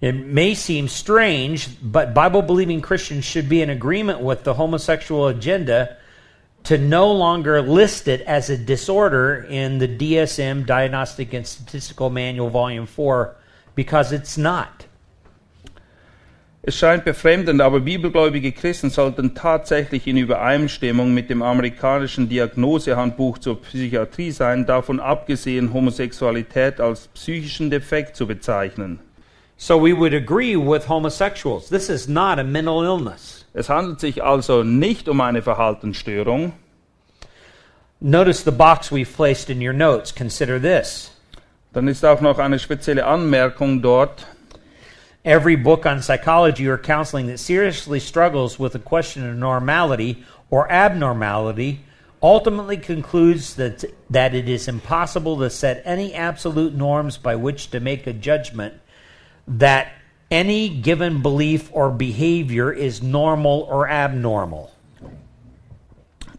[0.00, 5.28] It may seem strange, but Bible believing Christians should be in agreement with the homosexual
[5.28, 5.96] agenda
[6.64, 12.48] to no longer list it as a disorder in the DSM Diagnostic and Statistical Manual,
[12.48, 13.36] Volume 4,
[13.74, 14.86] because it's not.
[16.62, 23.62] Es scheint befremdend, aber bibelgläubige Christen sollten tatsächlich in Übereinstimmung mit dem amerikanischen Diagnosehandbuch zur
[23.62, 29.00] Psychiatrie sein, davon abgesehen Homosexualität als psychischen Defekt zu bezeichnen.
[29.62, 31.68] So we would agree with homosexuals.
[31.68, 33.44] This is not a mental illness.
[33.52, 36.54] Es handelt sich also nicht um eine Verhaltensstörung.
[38.00, 40.12] Notice the box we've placed in your notes.
[40.12, 41.10] Consider this.
[41.74, 44.24] Dann ist auch noch eine spezielle Anmerkung dort.
[45.26, 50.72] Every book on psychology or counseling that seriously struggles with the question of normality or
[50.72, 51.80] abnormality
[52.22, 57.78] ultimately concludes that, that it is impossible to set any absolute norms by which to
[57.78, 58.80] make a judgment
[59.58, 59.88] that
[60.30, 64.70] any given belief or behavior is normal or abnormal.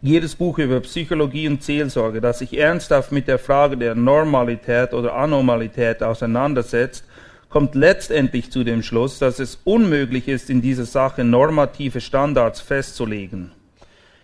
[0.02, 5.14] Jedes Buch über Psychologie und Seelsorge, das sich ernsthaft mit der Frage der Normalität oder
[5.14, 7.04] Anormalität auseinandersetzt,
[7.48, 13.52] kommt letztendlich zu dem Schluss, dass es unmöglich ist, in dieser Sache normative Standards festzulegen.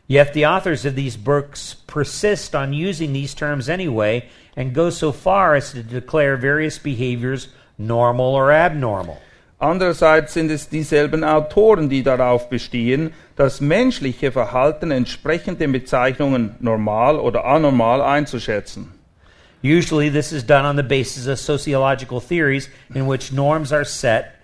[0.09, 4.25] Yet the authors of these books persist on using these terms anyway
[4.57, 9.19] and go so far as to declare various behaviors normal or abnormal.
[9.61, 17.19] Andererseits sind es dieselben Autoren, die darauf bestehen, das menschliche Verhalten entsprechend den Bezeichnungen normal
[17.19, 18.93] oder anormal einzuschätzen.
[19.63, 24.39] Usually, this is done on the basis of sociological theories in which norms are set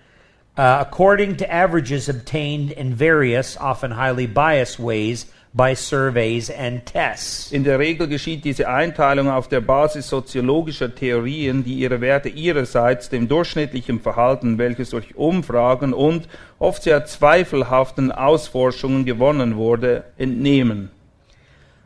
[0.57, 7.49] uh, according to averages obtained in various, often highly biased ways by surveys and tests.
[7.53, 13.09] In der Regel geschieht diese Einteilung auf der Basis soziologischer Theorien, die ihre Werte ihrerseits
[13.09, 16.27] dem durchschnittlichen Verhalten, welches durch Umfragen und
[16.59, 20.91] oft sehr zweifelhaften Ausforschungen gewonnen wurde, entnehmen.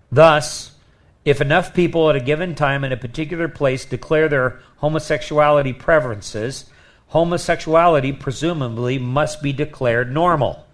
[0.10, 0.76] Thus,
[1.24, 6.72] if enough people at a given time in a particular place declare their homosexuality preferences,
[7.14, 10.66] homosexuality presumably must be declared normal.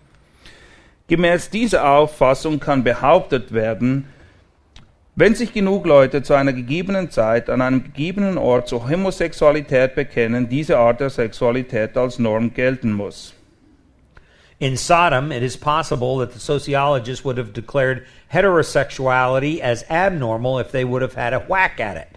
[1.07, 4.07] Gemäß dieser Auffassung kann behauptet werden,
[5.15, 10.49] wenn sich genug Leute zu einer gegebenen Zeit an einem gegebenen Ort zur Homosexualität bekennen,
[10.49, 13.33] diese Art der Sexualität als Norm gelten muss.
[14.59, 20.71] In Sodom, it is possible that the sociologists would have declared heterosexuality as abnormal if
[20.71, 22.14] they would have had a whack at it.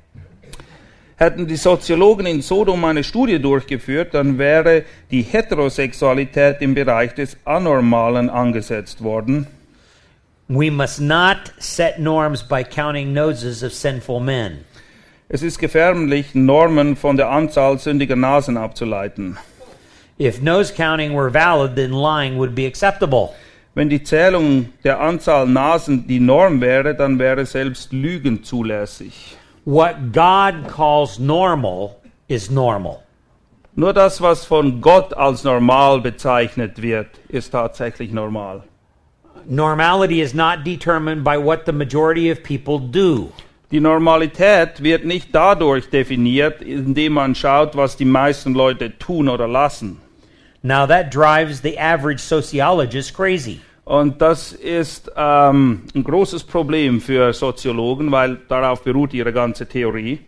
[1.18, 7.36] Hätten die Soziologen in Sodom eine Studie durchgeführt, dann wäre die Heterosexualität im Bereich des
[7.44, 9.48] Anormalen angesetzt worden.
[10.46, 14.58] We must not set norms by counting noses of sinful men.
[15.28, 19.36] Es ist gefährlich, Normen von der Anzahl sündiger Nasen abzuleiten.
[20.20, 23.30] If nose counting were valid, then lying would be acceptable.
[23.74, 29.36] Wenn die Zählung der Anzahl Nasen die Norm wäre, dann wäre selbst Lügen zulässig.
[29.68, 33.02] What God calls normal is normal.
[33.76, 38.62] Nur das, was von Gott als normal bezeichnet wird, ist tatsächlich normal.
[39.44, 43.30] Normality is not determined by what the majority of people do.
[43.70, 49.46] Die Normalität wird nicht dadurch definiert, indem man schaut, was die meisten Leute tun oder
[49.46, 50.00] lassen.
[50.62, 53.60] Now that drives the average sociologist crazy.
[53.88, 60.20] Und das ist ähm, ein großes Problem für Soziologen, weil darauf beruht ihre ganze Theorie.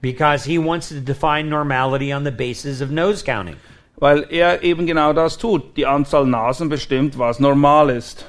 [0.00, 3.56] because he wants to define normality on the basis of nose counting.
[3.98, 5.76] weil er eben genau das tut.
[5.76, 8.24] Die Anzahl Nasen bestimmt, was normal ist.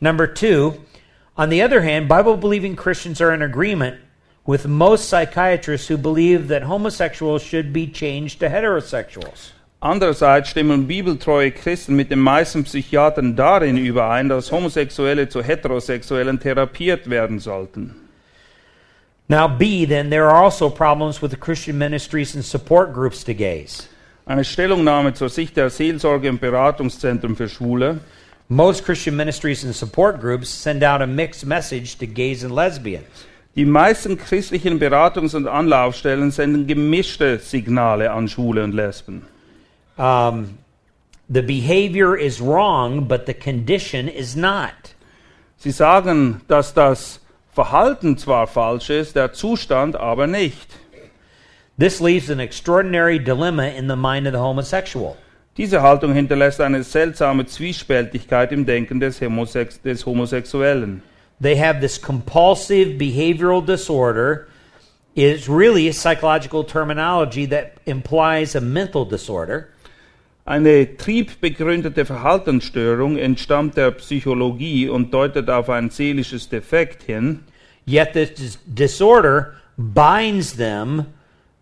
[0.00, 0.74] Number two,
[1.36, 3.96] on the other hand, Bible believing Christians are in agreement
[4.46, 9.50] with most psychiatrists who believe that homosexuals should be changed to heterosexuals.
[9.80, 17.08] Andererseits stimmen bibeltreue Christen mit den meisten Psychiatern darin überein, dass Homosexuelle zu Heterosexuellen therapiert
[17.08, 17.94] werden sollten.
[19.28, 23.34] Now, B, then, there are also problems with the Christian ministries and support groups to
[23.34, 23.88] gays.
[24.26, 28.00] Eine Stellungnahme zur Sicht der Seelsorge und Beratungszentren für Schwule.
[28.48, 33.06] Most Christian ministries and support groups send out a mixed message to gays and lesbians.
[33.54, 39.26] Die meisten christlichen Beratungs- und Anlaufstellen senden gemischte Signale an Schwule und Lesben.
[39.98, 40.58] Um,
[41.28, 44.94] the behavior is wrong, but the condition is not.
[45.58, 47.20] Sie sagen, dass das
[47.52, 50.68] Verhalten zwar falsch ist, der Zustand aber nicht.
[51.76, 55.16] This leaves an extraordinary dilemma in the mind of the homosexual.
[55.56, 61.02] Diese Haltung hinterlässt eine seltsame Zwiespältigkeit im Denken des, Homosex des Homosexuellen.
[61.40, 64.46] They have this compulsive behavioral disorder.
[65.16, 69.68] It's really a psychological terminology that implies a mental disorder.
[70.48, 77.40] Eine triebbegründete Verhaltensstörung entstammt der Psychologie und deutet auf ein seelisches Defekt hin.
[77.86, 81.04] Yet this dis- disorder binds them,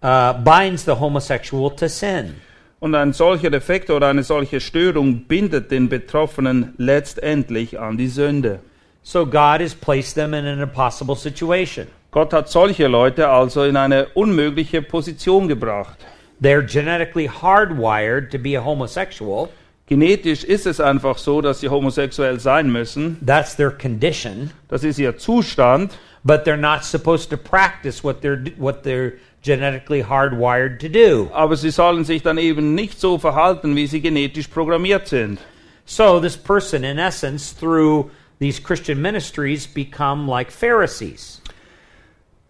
[0.05, 2.35] uh, binds the homosexual to sin.
[2.79, 8.61] Und ein solcher Defekt oder eine solche Störung bindet den Betroffenen letztendlich an die Sünde.
[9.03, 11.89] So God has placed them in an impossible situation.
[12.13, 15.99] Gott hat solche Leute also in eine unmögliche Position gebracht.
[16.41, 19.51] They're genetically hardwired to be a homosexual.
[19.87, 23.19] Genetisch ist es einfach so, dass sie homosexuell sein müssen.
[23.25, 24.51] That's their condition.
[24.69, 25.97] Das ist ihr Zustand.
[26.25, 31.31] But they're not supposed to practice what they're what they're genetically hardwired to do.
[31.33, 35.39] Aber sie sollen sich dann eben nicht so verhalten, wie sie genetisch programmiert sind.
[35.85, 38.11] So this person, in essence, through
[38.41, 41.41] these Christian ministries, become like Pharisees.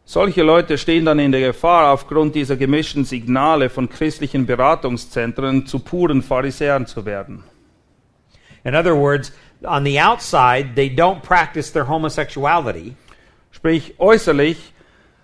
[0.08, 5.80] Solche Leute stehen dann in der Gefahr, aufgrund dieser gemischten Signale von christlichen Beratungszentren zu
[5.80, 7.42] puren Pharisäern zu werden.
[8.62, 9.32] In other words,
[9.64, 12.94] on the outside, they don't practice their homosexuality,
[13.50, 14.72] Sprich, äußerlich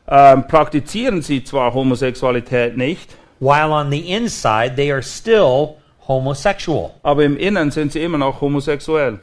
[0.08, 5.76] ähm, praktizieren sie zwar Homosexualität nicht, while on the inside, they are still
[6.08, 6.90] homosexual.
[7.04, 9.20] aber im Innern sind sie immer noch homosexuell.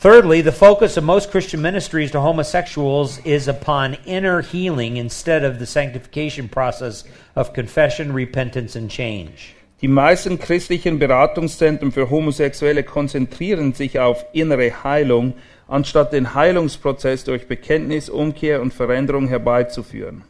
[0.00, 5.58] Thirdly, the focus of most Christian ministries to homosexuals is upon inner healing instead of
[5.58, 7.04] the sanctification process
[7.36, 9.54] of confession, repentance, and change.
[9.82, 15.34] Die meisten christlichen Beratungszentren für Homosexuelle konzentrieren sich auf innere Heilung,
[15.68, 20.22] anstatt den Heilungsprozess durch Bekenntnis, Umkehr und Veränderung herbeizuführen.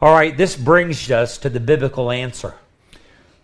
[0.00, 2.54] All right, this brings us to the biblical answer.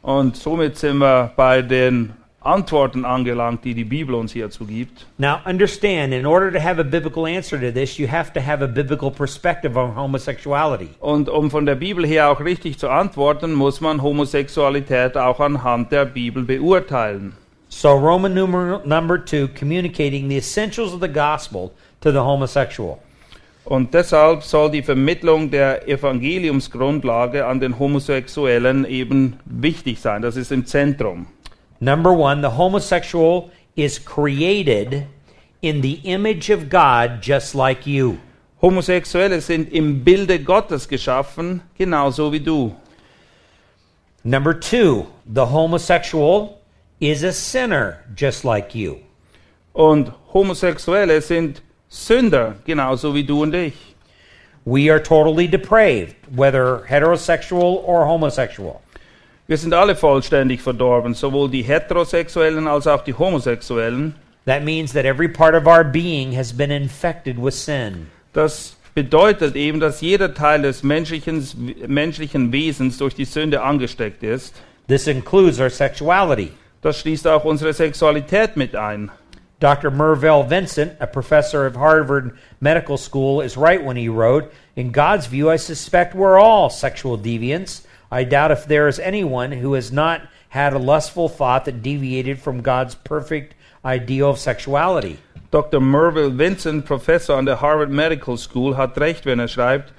[0.00, 5.06] Und somit sind wir bei den Antworten angelangt, die die Bibel uns hierzu gibt.
[5.18, 8.64] Now, understand, in order to have a biblical answer to this, you have to have
[8.64, 10.88] a biblical perspective on homosexuality.
[11.00, 15.92] Und um von der Bibel her auch richtig zu antworten, muss man Homosexualität auch anhand
[15.92, 17.34] der Bibel beurteilen.
[17.68, 21.70] So, Roman numeral number two, communicating the essentials of the gospel
[22.00, 22.98] to the homosexual.
[23.64, 30.22] Und deshalb soll die Vermittlung der Evangeliumsgrundlage an den Homosexuellen eben wichtig sein.
[30.22, 31.26] Das ist im Zentrum.
[31.80, 35.06] Number one, the homosexual is created
[35.62, 38.20] in the image of God, just like you.
[38.60, 42.76] Homosexuelle sind im Bilde Gottes geschaffen, genauso wie du.
[44.22, 46.60] Number two, the homosexual
[47.00, 49.00] is a sinner, just like you.
[49.74, 53.96] Und Homosexuelle sind Sünder, genauso wie du und ich.
[54.66, 58.82] We are totally depraved, whether heterosexual or homosexual.
[59.50, 64.14] Wir sind alle vollständig verdorben, sowohl die Heterosexuellen als auch die Homosexuellen.
[64.46, 68.06] That means that every part of our being has been infected with sin.
[68.32, 71.44] Das bedeutet eben, dass jeder Teil des menschlichen,
[71.88, 74.54] menschlichen Wesens durch die Sünde angesteckt ist.
[74.86, 76.52] This includes our sexuality.
[76.80, 79.10] Das schließt auch unsere Sexualität mit ein.
[79.58, 79.90] Dr.
[79.90, 85.26] Mervell Vincent, a professor of Harvard Medical School, is right when he wrote In God's
[85.26, 87.82] view, I suspect we're all sexual deviants.
[88.12, 92.40] I doubt if there is anyone who has not had a lustful thought that deviated
[92.40, 93.54] from God's perfect
[93.84, 95.18] ideal of sexuality.
[95.52, 95.80] Dr.
[95.80, 99.92] Merville Vincent, Professor an der Harvard Medical School, hat recht, wenn er schreibt,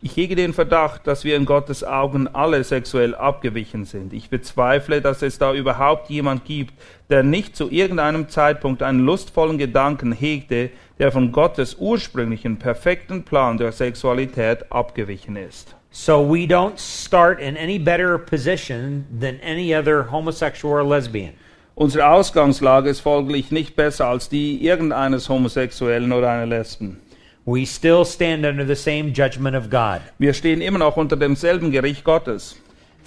[0.00, 4.12] Ich hege den Verdacht, dass wir in Gottes Augen alle sexuell abgewichen sind.
[4.12, 6.74] Ich bezweifle, dass es da überhaupt jemand gibt,
[7.10, 13.58] der nicht zu irgendeinem Zeitpunkt einen lustvollen Gedanken hegte, der von Gottes ursprünglichen perfekten Plan
[13.58, 15.76] der Sexualität abgewichen ist.
[15.94, 21.34] So we don't start in any better position than any other homosexual or lesbian.
[21.74, 27.00] Unsere Ausgangslage ist folglich nicht besser als die irgendeines Homosexuellen oder einer Lesben.
[27.44, 30.00] We still stand under the same judgment of God.
[30.18, 32.56] Wir stehen immer noch unter demselben Gericht Gottes.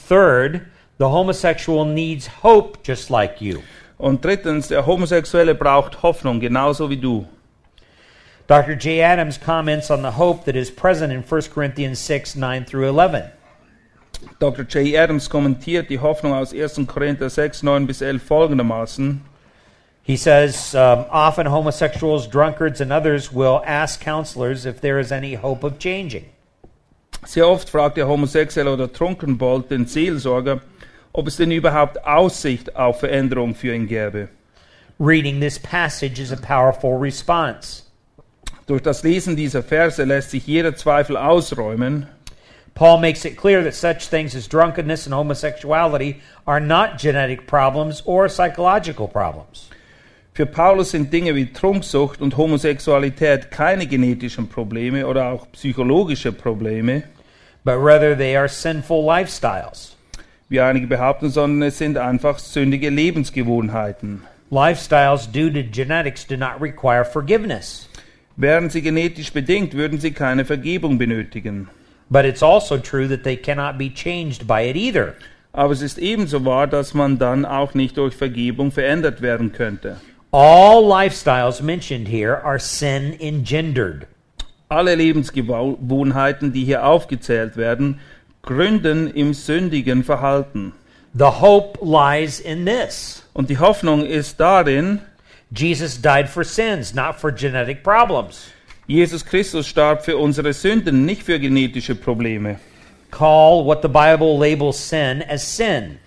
[0.08, 0.62] Third,
[1.00, 3.62] the homosexual needs hope just like you.
[3.98, 7.26] Und drittens, der Homosexuelle braucht Hoffnung, genauso wie du.
[8.48, 8.76] Dr.
[8.76, 9.02] J.
[9.02, 13.32] Adams comments on the hope that is present in 1 Corinthians 6 9 through 11.
[14.40, 14.64] Dr.
[14.64, 14.96] J.
[14.96, 16.88] Adams kommentiert die Hoffnung aus 1.
[16.88, 19.22] Korinther 6, 9 bis 11 folgendermaßen.
[20.04, 25.34] He says, um, often homosexuals, drunkards, and others will ask counselors if there is any
[25.34, 26.26] hope of changing.
[27.26, 30.62] Sehr oft fragt der Homosexuelle oder Trunkenbold den Seelsorger,
[31.12, 34.30] ob es denn überhaupt Aussicht auf Veränderung für ihn gäbe.
[35.00, 37.85] Reading this passage is a powerful response.
[38.68, 42.08] Durch das Lesen dieser Verse lässt sich jeder Zweifel ausräumen.
[42.74, 48.02] Paul makes it clear that such things as drunkenness and homosexuality are not genetic problems
[48.06, 49.70] or psychological problems.
[50.34, 57.04] Für Paulus sind Dinge wie Trunksucht und Homosexualität keine genetischen Probleme oder auch psychologische Probleme,
[57.64, 59.96] but rather they are sinful lifestyles.
[60.50, 64.24] wie einige behaupten, sondern es sind einfach sündige Lebensgewohnheiten.
[64.52, 67.88] Lifestyles due to genetics do not require forgiveness.
[68.38, 71.70] Wären sie genetisch bedingt, würden sie keine Vergebung benötigen.
[72.10, 75.14] But it's also true that they cannot be changed by it either.
[75.54, 79.98] Aber es ist ebenso wahr, dass man dann auch nicht durch Vergebung verändert werden könnte.
[80.32, 84.06] All lifestyles mentioned here are sin engendered.
[84.68, 88.00] Alle Lebensgewohnheiten, die hier aufgezählt werden,
[88.42, 90.74] gründen im sündigen Verhalten.
[91.14, 95.00] The hope lies in this Und die Hoffnung ist darin,
[95.52, 98.50] Jesus died for sins, not for genetic problems.
[98.88, 102.60] Jesus Christus starb für unsere Sünden, nicht für genetische Probleme.
[103.12, 106.00] Call what the Bible labels sin as sin.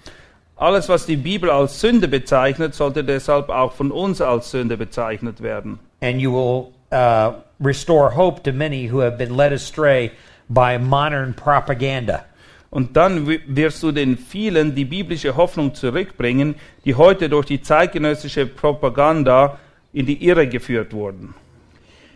[0.56, 5.40] Alles, was die Bibel als Sünde bezeichnet, sollte deshalb auch von uns als Sünde bezeichnet
[5.40, 5.78] werden.
[6.00, 10.12] and you will uh, restore hope to many who have been led astray
[10.48, 12.24] by modern propaganda.
[12.70, 16.54] Und dann wi- wirst du den vielen die biblische Hoffnung zurückbringen,
[16.84, 19.58] die heute durch die zeitgenössische Propaganda
[19.92, 21.34] in die Irre geführt wurden.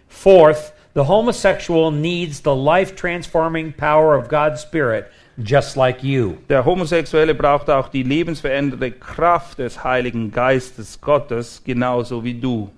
[0.08, 5.06] Fourth, the homosexual needs the life transforming power of God's Spirit,
[5.42, 6.34] just like you.
[6.50, 12.70] Der Homosexuelle braucht auch die lebensverändernde Kraft des Heiligen Geistes Gottes, genauso wie du.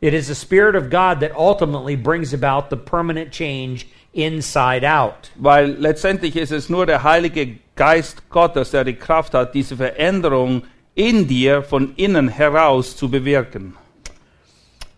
[0.00, 3.84] It is the Spirit of God that ultimately brings about the permanent change
[4.18, 5.30] inside out.
[5.36, 10.62] Weil letztendlich ist es nur der Heilige Geist Gottes, der die Kraft hat, diese Veränderung
[10.94, 13.74] in dir von innen heraus zu bewirken.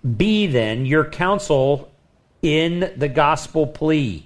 [0.02, 1.88] Be then your counsel
[2.40, 4.24] in the gospel plea.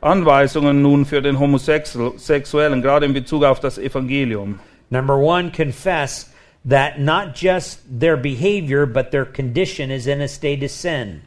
[0.00, 4.58] Anweisungen nun für den Homosexuellen, gerade in Bezug auf das Evangelium.
[4.88, 6.32] Number one, confess
[6.64, 11.22] that not just their behavior, but their condition is in a state of sin.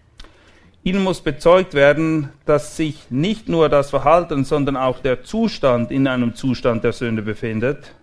[0.86, 6.08] Ihnen muss bezeugt werden, dass sich nicht nur das Verhalten, sondern auch der Zustand in
[6.08, 7.94] einem Zustand der Sünde befindet.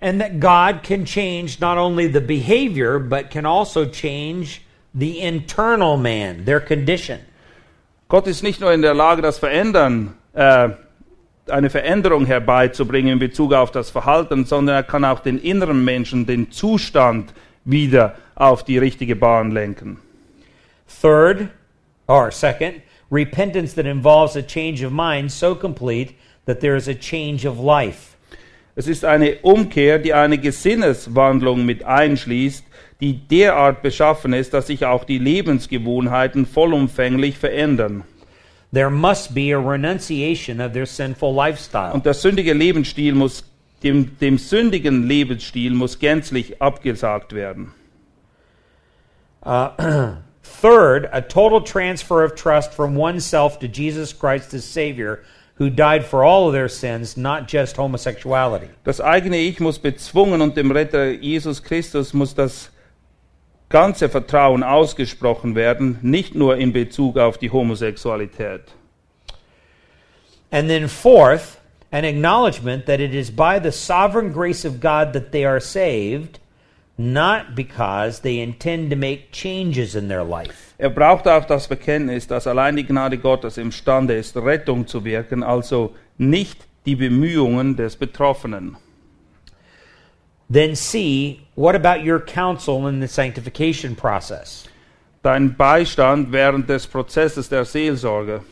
[0.00, 4.60] And that God can change not only the behavior, but can also change
[4.94, 7.18] the internal man, their condition.
[8.08, 10.68] Gott ist nicht nur in der Lage, das Verändern, äh,
[11.48, 16.26] eine Veränderung herbeizubringen in Bezug auf das Verhalten, sondern er kann auch den inneren Menschen,
[16.26, 17.32] den Zustand
[17.64, 19.98] wieder auf die richtige Bahn lenken.
[21.00, 21.48] Third,
[22.08, 26.94] or second, repentance that involves a change of mind so complete that there is a
[26.94, 28.16] change of life.
[28.74, 32.64] Es ist eine Umkehr, die eine Gesinneswandlung mit einschließt,
[33.00, 38.04] die derart beschaffen ist, dass sich auch die Lebensgewohnheiten vollumfänglich verändern.
[38.72, 41.92] There must be a renunciation of their sinful lifestyle.
[41.92, 43.44] Und der sündige Lebensstil muss,
[43.82, 47.72] dem, dem sündigen Lebensstil muss gänzlich abgesagt werden.
[49.44, 49.70] Uh,
[50.48, 55.22] third, a total transfer of trust from oneself to Jesus Christ as Savior,
[55.56, 58.68] who died for all of their sins, not just homosexuality.
[58.84, 62.70] Das eigene Ich muss bezwungen und dem Retter Jesus Christus muss das
[63.68, 68.62] ganze Vertrauen ausgesprochen werden, nicht nur in Bezug auf die Homosexualität.
[70.50, 71.60] And then, fourth,
[71.92, 76.38] an acknowledgement that it is by the sovereign grace of God that they are saved,
[76.98, 80.74] not because they intend to make changes in their life.
[80.78, 85.42] Er braucht auch das Bekenntnis, dass allein die Gnade Gottes imstande ist, Rettung zu wirken,
[85.42, 88.76] also nicht die Bemühungen des Betroffenen.
[90.50, 94.66] Then C, what about your counsel in the sanctification process?
[95.22, 98.42] Dein Beistand während des Prozesses der Seelsorge.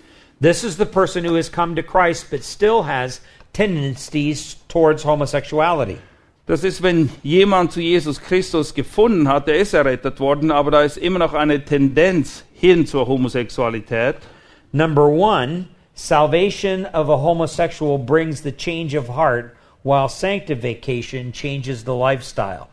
[0.40, 3.20] This is the person who has come to Christ but still has
[3.52, 5.98] tendencies towards homosexuality.
[6.46, 10.82] Das ist, wenn jemand zu Jesus Christus gefunden hat, der ist errettet worden, aber da
[10.82, 14.14] ist immer noch eine Tendenz hin zur Homosexualität.
[14.70, 21.90] Number one, salvation of a homosexual brings the change of heart, while sanctification changes the
[21.90, 22.68] lifestyle.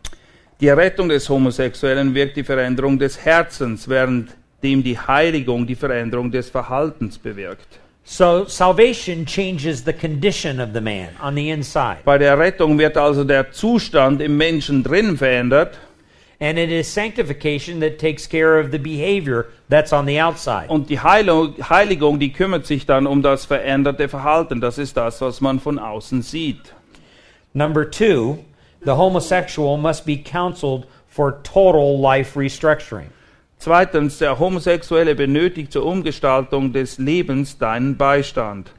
[0.62, 4.30] Die Errettung des Homosexuellen wirkt die Veränderung des Herzens, während
[4.62, 7.80] dem die Heiligung die Veränderung des Verhaltens bewirkt.
[8.06, 12.00] So salvation changes the condition of the man on the inside.
[12.04, 15.78] Bei der Rettung wird also der Zustand im Menschen drin verändert
[16.40, 20.68] And it is sanctification that takes care of the behavior that's on the outside.
[20.70, 24.60] und die Heilung, Heiligung, die kümmert sich dann um das veränderte Verhalten.
[24.60, 26.74] Das ist das, was man von außen sieht.
[27.54, 28.40] Number two,
[28.84, 33.08] the homosexual must be counseled for total life restructuring.
[33.64, 38.70] Zweitens, der Homosexuelle benötigt zur Umgestaltung des Lebens deinen Beistand.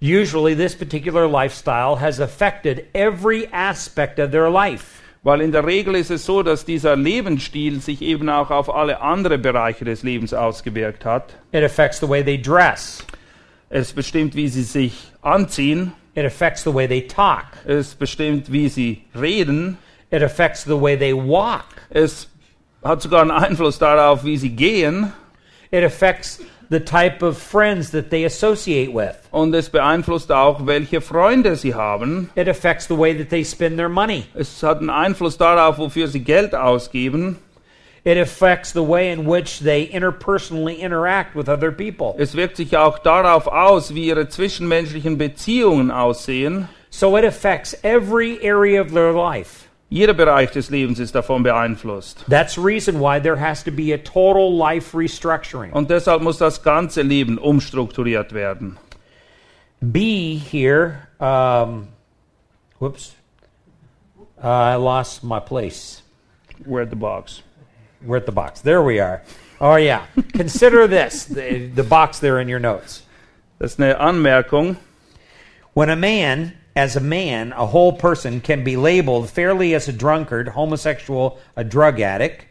[0.00, 5.02] Usually, this particular lifestyle has affected every aspect of their life.
[5.22, 9.02] Weil in der Regel ist es so, dass dieser Lebensstil sich eben auch auf alle
[9.02, 11.34] anderen Bereiche des Lebens ausgewirkt hat.
[11.52, 13.04] It affects the way they dress,
[13.68, 15.92] Es bestimmt, wie sie sich anziehen.
[16.14, 19.76] it affects the way they talk, Es bestimmt, wie sie reden.
[20.10, 22.28] it affects the way they walk, Es
[22.86, 25.12] hat sogar einen Einfluss darauf, wie sie gehen.
[25.70, 31.00] it affects the type of friends that they associate with, Und es beeinflusst auch, welche
[31.00, 32.30] Freunde sie haben.
[32.34, 36.08] it affects the way that they spend their money, Es hat einen Einfluss darauf, wofür
[36.08, 37.36] sie Geld ausgeben.
[38.04, 42.14] it affects the way in which they interpersonally interact with other people.
[42.18, 46.68] Es wirkt sich auch darauf aus, wie ihre zwischenmenschlichen Beziehungen aussehen.
[46.90, 49.65] So it affects every area of their life.
[49.96, 52.22] Jeder Bereich des Lebens ist davon beeinflusst.
[52.28, 55.72] That's the reason why there has to be a total life restructuring.
[55.72, 58.76] Und deshalb muss das ganze Leben umstrukturiert werden.
[59.80, 61.88] B here, um,
[62.78, 63.14] whoops,
[64.44, 66.02] uh, I lost my place.
[66.66, 67.42] We're at the box.
[68.04, 68.60] We're at the box.
[68.60, 69.22] There we are.
[69.62, 70.04] Oh, yeah.
[70.34, 73.02] Consider this the, the box there in your notes.
[73.58, 74.76] Das ist eine Anmerkung.
[75.72, 79.92] When a man, as a man, a whole person, can be labeled fairly as a
[79.92, 82.46] drunkard, homosexual, a drug addict,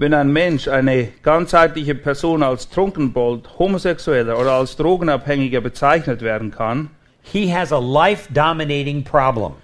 [0.00, 6.88] Wenn ein Mensch, eine ganzheitliche Person als Trunkenbold, Homosexueller oder als Drogenabhängiger bezeichnet werden kann,
[7.20, 9.56] he has a life dominating problem.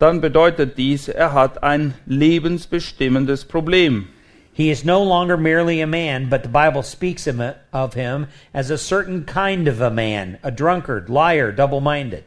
[0.00, 4.08] dann bedeutet dies, er hat ein lebensbestimmendes Problem.
[4.52, 8.76] He is no longer merely a man, but the Bible speaks of him as a
[8.76, 12.24] certain kind of a man, a drunkard, liar, double minded.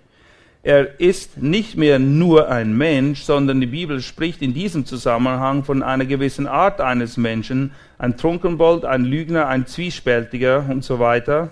[0.66, 5.84] Er ist nicht mehr nur ein Mensch, sondern die Bibel spricht in diesem Zusammenhang von
[5.84, 11.52] einer gewissen Art eines Menschen, ein Trunkenbold, ein Lügner, ein Zwiespältiger und so weiter.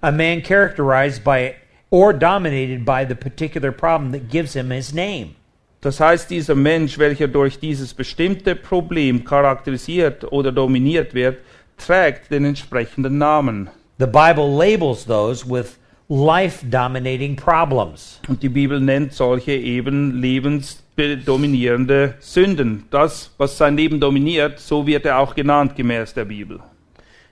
[0.00, 1.54] A man characterized by
[1.90, 5.36] or dominated by the particular problem that gives him his name.
[5.80, 11.38] Das heißt, dieser Mensch, welcher durch dieses bestimmte Problem charakterisiert oder dominiert wird,
[11.76, 13.70] trägt den entsprechenden Namen.
[14.00, 15.78] The Bible labels those with
[16.08, 18.20] life dominating problems.
[18.28, 22.84] Und die Bibel nennt solche eben lebensdominierende Sünden.
[22.90, 26.60] Das, was sein Leben dominiert, so wird er auch genannt gemäß der Bibel.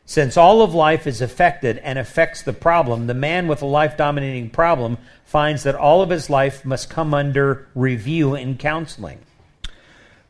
[0.04, 3.96] Since all of life is affected and affects the problem, the man with a life
[3.96, 9.18] dominating problem finds that all of his life must come under review and counseling.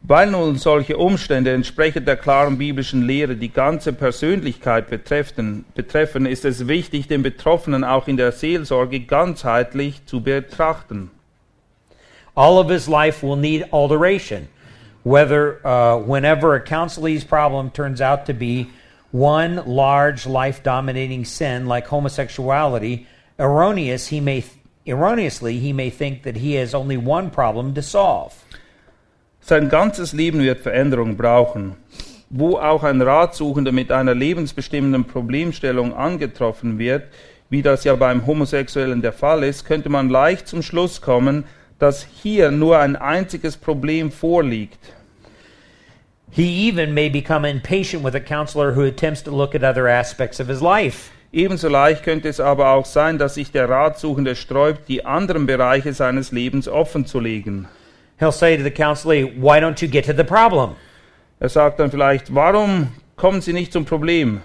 [0.08, 6.44] Weil nun solche Umstände entsprechend der klaren biblischen Lehre die ganze Persönlichkeit betreffen, betreffen, ist
[6.44, 11.10] es wichtig, den Betroffenen auch in der Seelsorge ganzheitlich zu betrachten.
[12.36, 14.46] All of his life will need alteration,
[15.02, 18.68] whether uh, whenever a counselee's problem turns out to be
[19.10, 23.06] one large life dominating sin like homosexuality,
[23.40, 24.44] erroneous he may
[24.86, 28.45] erroneously he may think that he has only one problem to solve.
[29.48, 31.76] Sein ganzes Leben wird Veränderung brauchen.
[32.30, 37.04] Wo auch ein Ratsuchender mit einer lebensbestimmenden Problemstellung angetroffen wird,
[37.48, 41.44] wie das ja beim Homosexuellen der Fall ist, könnte man leicht zum Schluss kommen,
[41.78, 44.80] dass hier nur ein einziges Problem vorliegt.
[46.32, 50.40] He even may become impatient with a counselor who attempts to look at other aspects
[50.40, 51.12] of his life.
[51.32, 55.92] Ebenso leicht könnte es aber auch sein, dass sich der Ratsuchende sträubt, die anderen Bereiche
[55.92, 57.68] seines Lebens offen zu legen.
[58.18, 60.76] He'll say to the counselee, Why don't you get to the problem?
[61.38, 64.42] Er sagt dann vielleicht, warum kommen Sie nicht zum Problem?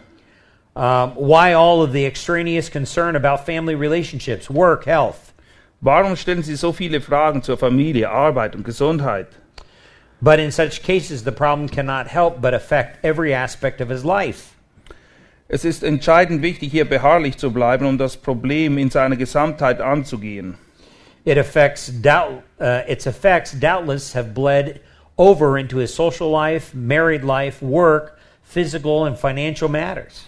[0.75, 5.33] Um, why all of the extraneous concern about family relationships, work, health?
[5.81, 9.27] Warum stellen Sie so viele Fragen zur Familie, Arbeit und Gesundheit?
[10.21, 14.53] But in such cases, the problem cannot help but affect every aspect of his life.
[15.47, 20.57] Es ist entscheidend wichtig, hier beharrlich zu bleiben, um das Problem in seiner Gesamtheit anzugehen.
[21.23, 24.81] It affects doubt, uh, its effects doubtless have bled
[25.17, 30.25] over into his social life, married life, work, physical and financial matters.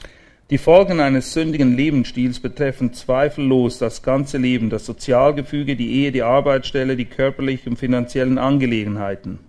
[0.50, 6.22] Die Folgen eines sündigen Lebensstils betreffen zweifellos das ganze Leben, das Sozialgefüge, die Ehe, die
[6.22, 9.40] Arbeitsstelle, die körperlichen und finanziellen Angelegenheiten.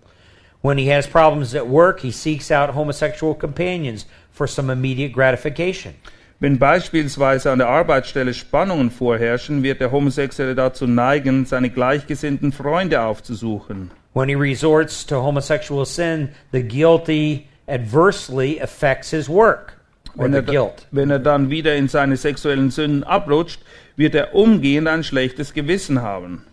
[0.62, 5.94] When he has problems at work, he seeks out homosexual companions for some immediate gratification.
[6.40, 13.02] Wenn beispielsweise an der Arbeitsstelle Spannungen vorherrschen, wird der Homosexuelle dazu neigen, seine gleichgesinnten Freunde
[13.02, 13.90] aufzusuchen.
[14.14, 19.74] When he resorts to homosexual sin, the guilty adversely affects his work
[20.16, 20.86] or Wenn the er, guilt.
[20.90, 23.60] wenn er dann wieder in seine sexuellen Sünden abrutscht,
[23.96, 26.44] wird er umgehend ein schlechtes Gewissen haben.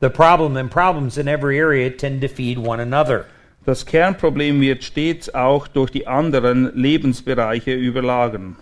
[0.00, 3.24] The problem and problems in every area tend to feed one another.
[3.64, 8.56] Das Kernproblem wird stets auch durch die anderen Lebensbereiche überlagern.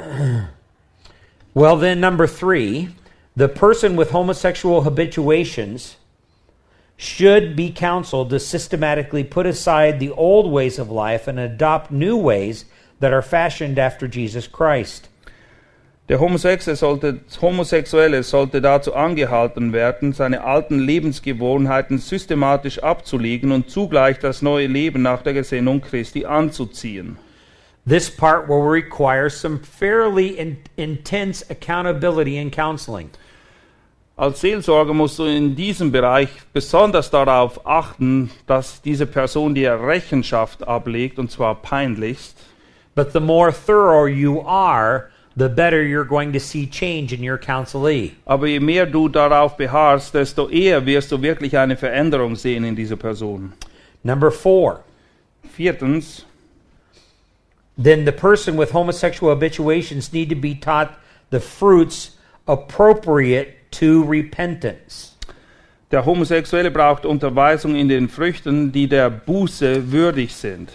[1.52, 2.90] Well, then, number three,
[3.34, 5.96] the person with homosexual habituations
[6.96, 12.16] should be counseled to systematically put aside the old ways of life and adopt new
[12.16, 12.66] ways
[13.00, 15.08] that are fashioned after Jesus Christ.
[16.08, 24.66] Der Homosexuelle sollte, dazu angehalten werden, seine alten Lebensgewohnheiten systematisch abzulegen und zugleich das neue
[24.66, 27.16] Leben nach der Gesinnung Christi anzuziehen.
[27.86, 33.10] This part will require some fairly in- intense accountability and counseling.
[34.16, 40.66] Als Seelsorger musst du in diesem Bereich besonders darauf achten, dass diese Person dir Rechenschaft
[40.68, 42.36] ablegt, und zwar peinlichst.
[42.94, 47.38] But the more thorough you are, the better you're going to see change in your
[47.38, 48.12] counselee.
[48.26, 52.76] Aber je mehr du darauf beharrst, desto eher wirst du wirklich eine Veränderung sehen in
[52.76, 53.54] dieser Person.
[54.02, 54.84] Number four,
[55.56, 56.26] Viertens,
[57.82, 60.98] then the person with homosexual habituations need to be taught
[61.30, 62.16] the fruits
[62.46, 65.10] appropriate to repentance.
[65.90, 70.70] der Homosexuelle braucht Unterweisung in den Früchten, die der Buße würdig sind.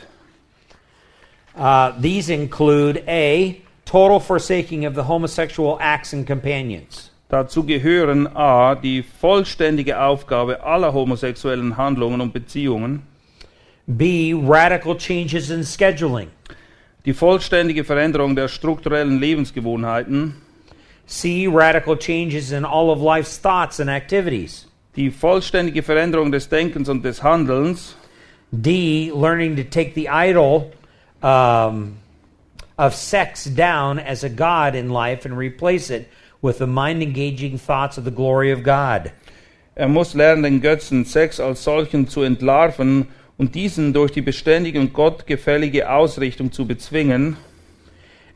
[1.57, 7.11] Uh, these include A, total forsaking of the homosexual acts and companions.
[7.29, 8.75] Dazu gehören a.
[8.75, 13.03] die vollständige Aufgabe aller homosexuellen Handlungen und Beziehungen,
[13.87, 16.27] B, radical changes in scheduling.
[17.05, 20.35] Die vollständige Veränderung der strukturellen Lebensgewohnheiten,
[21.07, 24.67] C, radical changes in all of life's thoughts and activities.
[24.95, 27.95] die vollständige Veränderung des Denkens und des Handelns,
[28.51, 30.71] D, learning to take the idol
[31.21, 31.97] um,
[32.77, 36.07] of sex down as a God in life and replace it
[36.41, 39.11] with the mind engaging thoughts of the glory of God.
[39.75, 44.79] Er muss lernen, den Götzen Sex als solchen zu entlarven und diesen durch die beständige
[44.79, 47.37] und gottgefällige Ausrichtung zu bezwingen.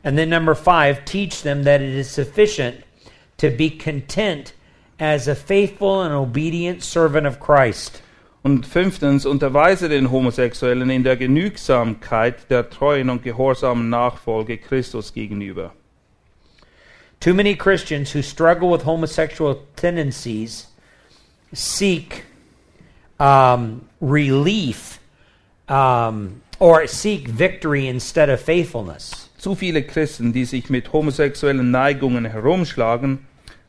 [0.02, 2.76] And then number five, teach them that it is sufficient
[3.38, 4.54] to be content
[4.98, 8.02] as a faithful and obedient servant of Christ.
[8.42, 15.74] Und fünftens, unterweise den Homosexuellen in der Genügsamkeit der treuen und gehorsamen Nachfolge Christus gegenüber.
[17.20, 20.68] Too many Christians who struggle with homosexual tendencies
[21.52, 22.24] seek
[23.20, 24.98] um, relief
[25.68, 29.28] um, or seek victory instead of faithfulness.
[29.38, 33.26] Zu viele Christen, die sich mit homosexuellen Neigungen herumschlagen,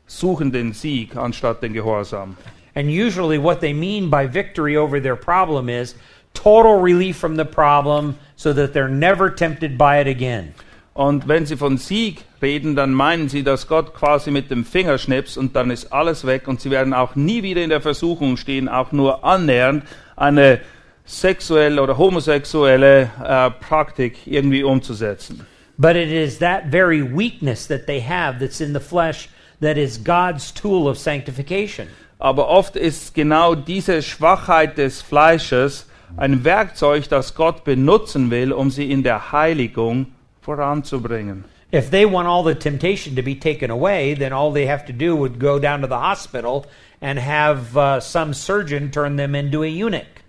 [0.07, 2.35] suchen den Sieg anstatt den Gehorsam.
[2.75, 5.95] And usually, what they mean by victory over their problem is
[6.33, 10.53] total relief from the problem so that they're never tempted by it again.
[10.93, 14.97] Und wenn sie von Sieg reden, dann meinen sie, dass Gott quasi mit dem Finger
[14.97, 18.35] schnips und dann ist alles weg und sie werden auch nie wieder in der Versuchung
[18.35, 19.85] stehen, auch nur annähernd
[20.17, 20.59] eine
[21.05, 25.45] sexuelle oder homosexuelle äh, Praktik irgendwie umzusetzen.
[25.77, 29.29] But it is that very weakness that they have that's in the flesh
[29.61, 31.87] that is God's tool of sanctification.
[32.19, 35.87] Aber oft ist genau diese Schwachheit des Fleisches
[36.17, 40.07] ein Werkzeug, das Gott benutzen will, um sie in der Heiligung
[40.41, 41.45] voranzubringen.
[41.71, 44.93] If they want all the temptation to be taken away, then all they have to
[44.93, 46.65] do would go down to the hospital
[47.01, 50.23] and have uh, some surgeon turn them into a eunuch.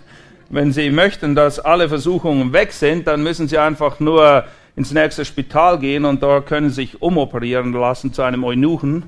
[0.50, 5.26] Wenn sie möchten, dass alle Versuchungen weg sind, dann müssen sie einfach nur ins nächste
[5.26, 9.04] Spital gehen und dort können sie sich umoperieren lassen zu einem Eunuchen.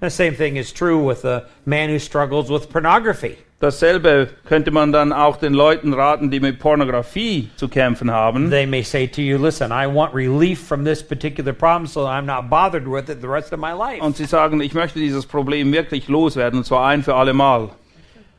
[0.00, 3.38] The same thing is true with a man who struggles with pornography.
[3.64, 8.50] Dasselbe könnte man dann auch den Leuten raten, die mit Pornografie zu kämpfen haben.
[8.50, 12.26] They may say to you, Listen, I want relief from this particular problem so I'm
[12.26, 14.04] not bothered with it the rest of my life.
[14.04, 17.70] Und sie sagen, ich möchte dieses Problem wirklich loswerden, und zwar ein für alle Mal.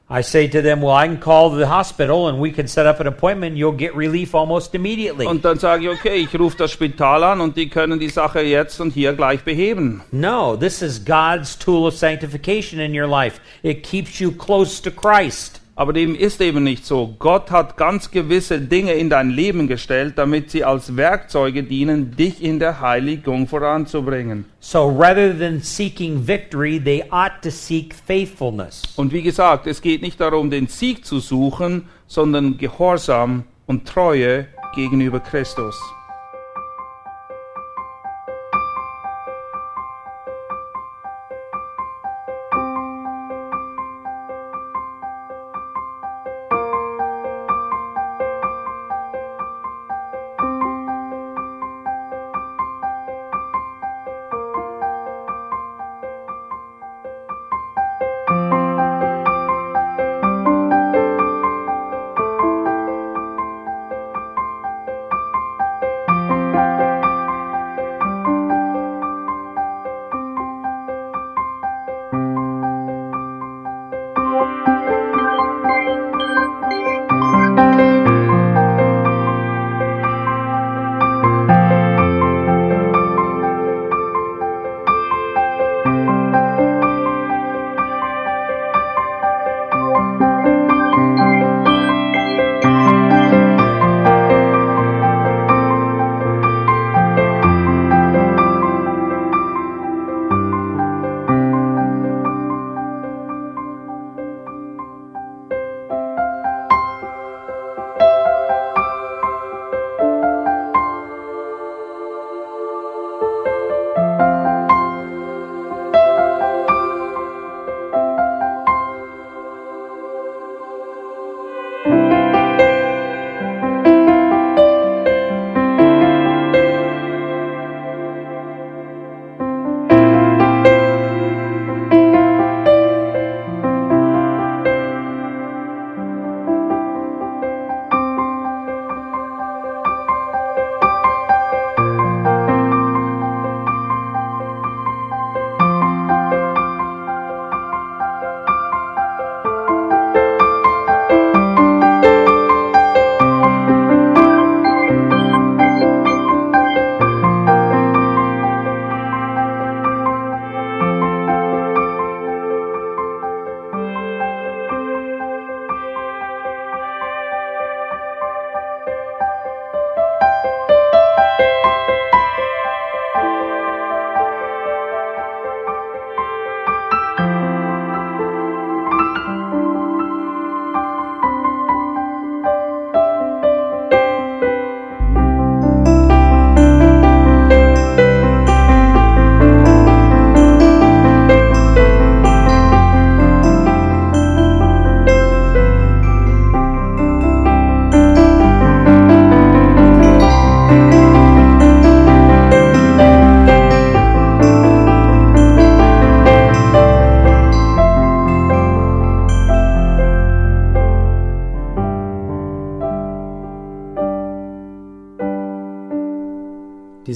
[0.08, 3.00] I say to them, Well, I can call the hospital and we can set up
[3.00, 3.58] an appointment.
[3.58, 5.26] You'll get relief almost immediately.
[5.26, 8.42] Und dann sage ich, okay, ich rufe das Spital an und die können die Sache
[8.42, 10.04] jetzt und hier gleich beheben.
[10.12, 13.40] No, this is God's tool of sanctification in your life.
[13.64, 15.60] It keeps you close to Christ.
[15.78, 17.16] Aber dem ist eben nicht so.
[17.20, 22.42] Gott hat ganz gewisse Dinge in dein Leben gestellt, damit sie als Werkzeuge dienen, dich
[22.42, 24.46] in der Heiligung voranzubringen.
[24.62, 28.84] So rather than seeking victory, they ought to seek faithfulness.
[28.96, 34.48] Und wie gesagt, es geht nicht darum, den Sieg zu suchen, sondern Gehorsam und Treue
[34.76, 35.76] gegenüber Christus.